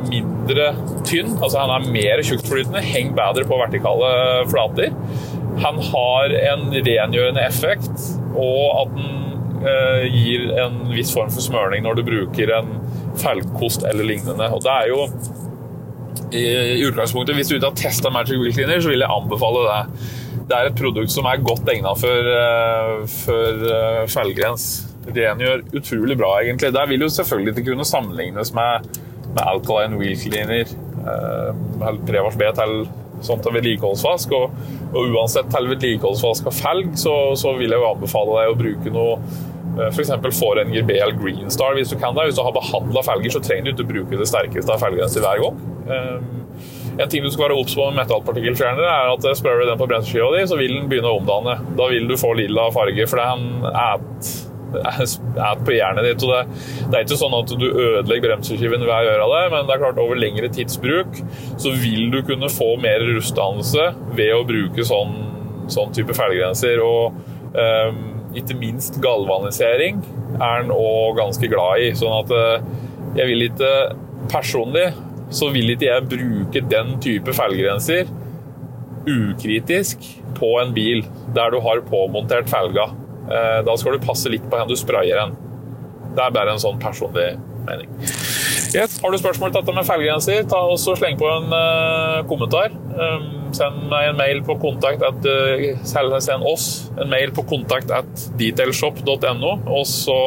mindre 0.09 0.73
tynn, 1.05 1.37
altså 1.42 1.61
han 1.66 1.73
er 1.77 1.92
mer 1.92 2.25
tjuktflytende, 2.25 2.81
henger 2.85 3.16
bedre 3.20 3.44
på 3.49 3.61
vertikale 3.61 4.11
flater. 4.49 4.92
Han 5.62 5.79
har 5.93 6.35
en 6.53 6.67
rengjørende 6.75 7.45
effekt, 7.47 8.09
og 8.35 8.81
at 8.81 8.97
den 8.97 9.67
eh, 9.69 10.07
gir 10.11 10.49
en 10.64 10.81
viss 10.90 11.12
form 11.14 11.31
for 11.33 11.45
smørning 11.45 11.87
når 11.87 12.01
du 12.01 12.05
bruker 12.09 12.53
en 12.59 12.75
felgkost 13.21 13.87
eller 13.87 14.09
lignende. 14.09 14.51
Og 14.51 14.64
det 14.64 14.75
er 14.75 14.90
jo 14.90 15.07
i 16.35 16.83
utgangspunktet, 16.83 17.37
Hvis 17.37 17.49
du 17.49 17.55
ikke 17.55 17.71
har 17.71 17.79
testa 17.79 18.11
Magic 18.11 18.38
Wheel 18.40 18.55
Cleaner, 18.55 18.81
så 18.83 18.90
vil 18.90 19.05
jeg 19.05 19.11
anbefale 19.11 19.62
det. 19.69 20.09
Det 20.49 20.57
er 20.57 20.69
et 20.69 20.81
produkt 20.81 21.12
som 21.14 21.29
er 21.31 21.45
godt 21.47 21.69
egnet 21.71 22.01
for, 22.01 22.31
uh, 22.35 23.05
for 23.09 23.62
uh, 23.71 24.03
felgrens. 24.11 24.67
Rengjør 25.07 25.62
utrolig 25.77 26.17
bra, 26.19 26.40
egentlig. 26.43 26.73
Der 26.75 26.88
vil 26.90 27.07
jo 27.07 27.09
selvfølgelig 27.12 27.55
ikke 27.55 27.71
kunne 27.71 27.87
sammenlignes 27.87 28.51
med, 28.57 28.88
med 29.31 29.43
Alkaline 29.45 29.99
Wheel 30.01 30.19
Cleaner. 30.19 30.64
eh, 31.05 31.99
Prevars 32.07 32.37
B 32.37 32.43
sånn 33.24 33.42
til 33.44 33.57
vedlikeholdsvask. 33.57 34.37
Og, 34.38 34.55
og 34.92 35.16
uansett 35.16 35.50
til 35.53 35.70
vedlikeholdsvask 35.72 36.50
av 36.50 36.57
felg, 36.59 36.94
så, 37.00 37.16
så, 37.38 37.55
vil 37.59 37.74
jeg 37.74 37.83
jo 37.83 37.90
anbefale 37.90 38.38
deg 38.38 38.53
å 38.53 38.59
bruke 38.59 38.94
noe 38.94 39.18
eh, 39.79 39.90
F.eks. 39.90 40.14
Forenger 40.38 40.87
BL 40.88 41.18
Greenstar 41.20 41.77
hvis 41.79 41.92
du 41.92 41.98
kan 42.00 42.16
det. 42.16 42.29
Hvis 42.31 42.40
du 42.40 42.44
har 42.46 42.57
behandla 42.57 43.05
felger, 43.07 43.37
så 43.37 43.42
trenger 43.44 43.70
du 43.70 43.74
ikke 43.74 43.90
bruke 43.92 44.22
det 44.22 44.31
sterkeste 44.31 44.74
av 44.74 44.83
felgrenser 44.83 45.24
hver 45.24 45.44
gang. 45.44 45.62
Um, 45.85 46.40
en 46.94 47.11
ting 47.11 47.24
du 47.24 47.31
skal 47.33 47.48
være 47.48 47.59
obs 47.59 47.74
på 47.74 47.85
med 47.88 48.05
metallpartikkelfjernere, 48.05 48.87
er 48.87 49.12
at 49.16 49.24
sprayer 49.38 49.64
du 49.64 49.70
den 49.72 49.81
på 49.81 49.88
brenselskiva 49.90 50.29
di, 50.37 50.44
så 50.46 50.59
vil 50.61 50.77
den 50.77 50.90
begynne 50.90 51.11
å 51.11 51.18
omdanne. 51.18 51.57
Da 51.79 51.88
vil 51.90 52.07
du 52.07 52.14
få 52.20 52.31
lilla 52.38 52.68
farge, 52.74 53.09
for 53.11 53.18
den 53.18 53.64
et 53.66 54.35
er 54.82 55.60
på 55.64 55.74
jernet 55.74 56.08
ditt. 56.08 56.24
og 56.24 56.32
det, 56.32 56.40
det, 56.88 56.96
er 56.96 57.04
ikke 57.04 57.20
sånn 57.20 57.37
at 57.38 57.52
du 57.54 57.66
ødelegger 57.68 58.28
bremseskiven 58.28 58.84
ved 58.84 58.94
å 58.94 59.02
gjøre 59.08 59.28
det, 59.34 59.44
men 59.54 59.68
det 59.68 59.76
er 59.76 59.82
klart 59.84 60.00
over 60.02 60.20
lengre 60.20 60.50
tidsbruk 60.54 61.20
så 61.60 61.74
vil 61.80 62.10
du 62.14 62.20
kunne 62.26 62.50
få 62.52 62.74
mer 62.82 63.04
rustdannelse 63.14 63.90
ved 64.16 64.34
å 64.37 64.42
bruke 64.48 64.87
sånn, 64.87 65.14
sånn 65.72 65.94
type 65.96 66.16
feilgrenser. 66.16 66.82
Og 66.84 67.14
um, 67.54 68.02
ikke 68.34 68.58
minst 68.58 68.98
galvanisering 69.02 70.02
er 70.40 70.64
en 70.64 70.74
òg 70.74 71.20
ganske 71.20 71.50
glad 71.50 71.84
i. 71.84 71.92
Sånn 71.98 72.16
at 72.22 72.34
uh, 72.34 73.14
jeg 73.18 73.30
vil 73.30 73.50
ikke 73.50 73.74
Personlig 74.24 74.87
så 75.34 75.50
vil 75.52 75.74
ikke 75.74 75.84
jeg 75.84 76.06
bruke 76.08 76.60
den 76.70 76.94
type 77.04 77.34
feilgrenser 77.37 78.08
ukritisk 79.04 80.04
på 80.38 80.50
en 80.60 80.72
bil 80.74 81.04
der 81.37 81.52
du 81.52 81.60
har 81.64 81.82
påmontert 81.88 82.48
felga. 82.50 82.88
Eh, 83.30 83.60
da 83.64 83.76
skal 83.80 83.96
du 83.96 84.04
passe 84.04 84.30
litt 84.32 84.44
på 84.48 84.58
hvem 84.58 84.70
du 84.70 84.76
sprayer 84.78 85.20
den. 85.22 85.37
Det 86.14 86.22
er 86.22 86.34
bare 86.34 86.54
en 86.54 86.62
sånn 86.62 86.80
personlig 86.82 87.34
mening. 87.66 87.90
Yes. 88.74 88.98
Har 89.02 89.12
du 89.12 89.18
spørsmål 89.18 89.52
til 89.52 89.62
dette 89.62 89.74
med 89.76 89.87
felgegrenser, 89.87 90.46
sleng 90.98 91.18
på 91.18 91.28
en 91.30 91.52
uh, 91.54 92.24
kommentar. 92.26 92.74
Um, 92.94 93.52
send 93.54 93.84
meg 93.90 94.08
en 94.10 94.18
mail 94.18 94.42
på 94.46 94.56
kontakt 94.62 95.04
at, 95.06 95.28
uh, 95.28 95.84
send 95.87 96.42
oss 96.46 96.90
en 96.98 97.10
mail 97.10 97.30
på 97.34 97.46
kontakt 97.46 97.92
at 97.94 98.26
detailshop.no. 98.40 99.52
Og 99.70 99.87
så, 99.87 100.18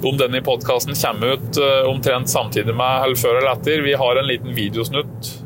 om 0.00 0.18
denne 0.18 0.42
podkasten 0.42 0.98
kommer 0.98 1.38
ut 1.38 1.62
uh, 1.62 1.86
omtrent 1.90 2.32
samtidig 2.32 2.74
med 2.74 3.06
eller 3.06 3.20
før 3.20 3.38
eller 3.38 3.52
etter 3.54 3.86
Vi 3.86 3.94
har 4.02 4.18
en 4.18 4.30
liten 4.30 4.54
videosnutt 4.56 5.36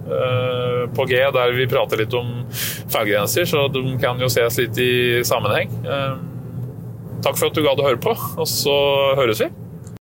på 0.95 1.05
G 1.09 1.17
der 1.33 1.55
vi 1.57 1.65
prater 1.67 2.03
litt 2.03 2.13
om 2.15 2.45
felgegrenser, 2.93 3.49
så 3.49 3.65
de 3.73 3.83
kan 4.01 4.21
jo 4.21 4.29
ses 4.31 4.61
litt 4.61 4.79
i 4.79 4.93
sammenheng. 5.27 5.73
Um, 5.89 6.34
Takk 7.25 7.39
for 7.41 7.49
at 7.49 7.57
du 7.57 7.63
gadd 7.65 7.81
å 7.81 7.87
høre 7.87 8.01
på, 8.05 8.13
og 8.13 8.49
så 8.51 8.75
høres 9.17 9.41
vi. 9.41 9.49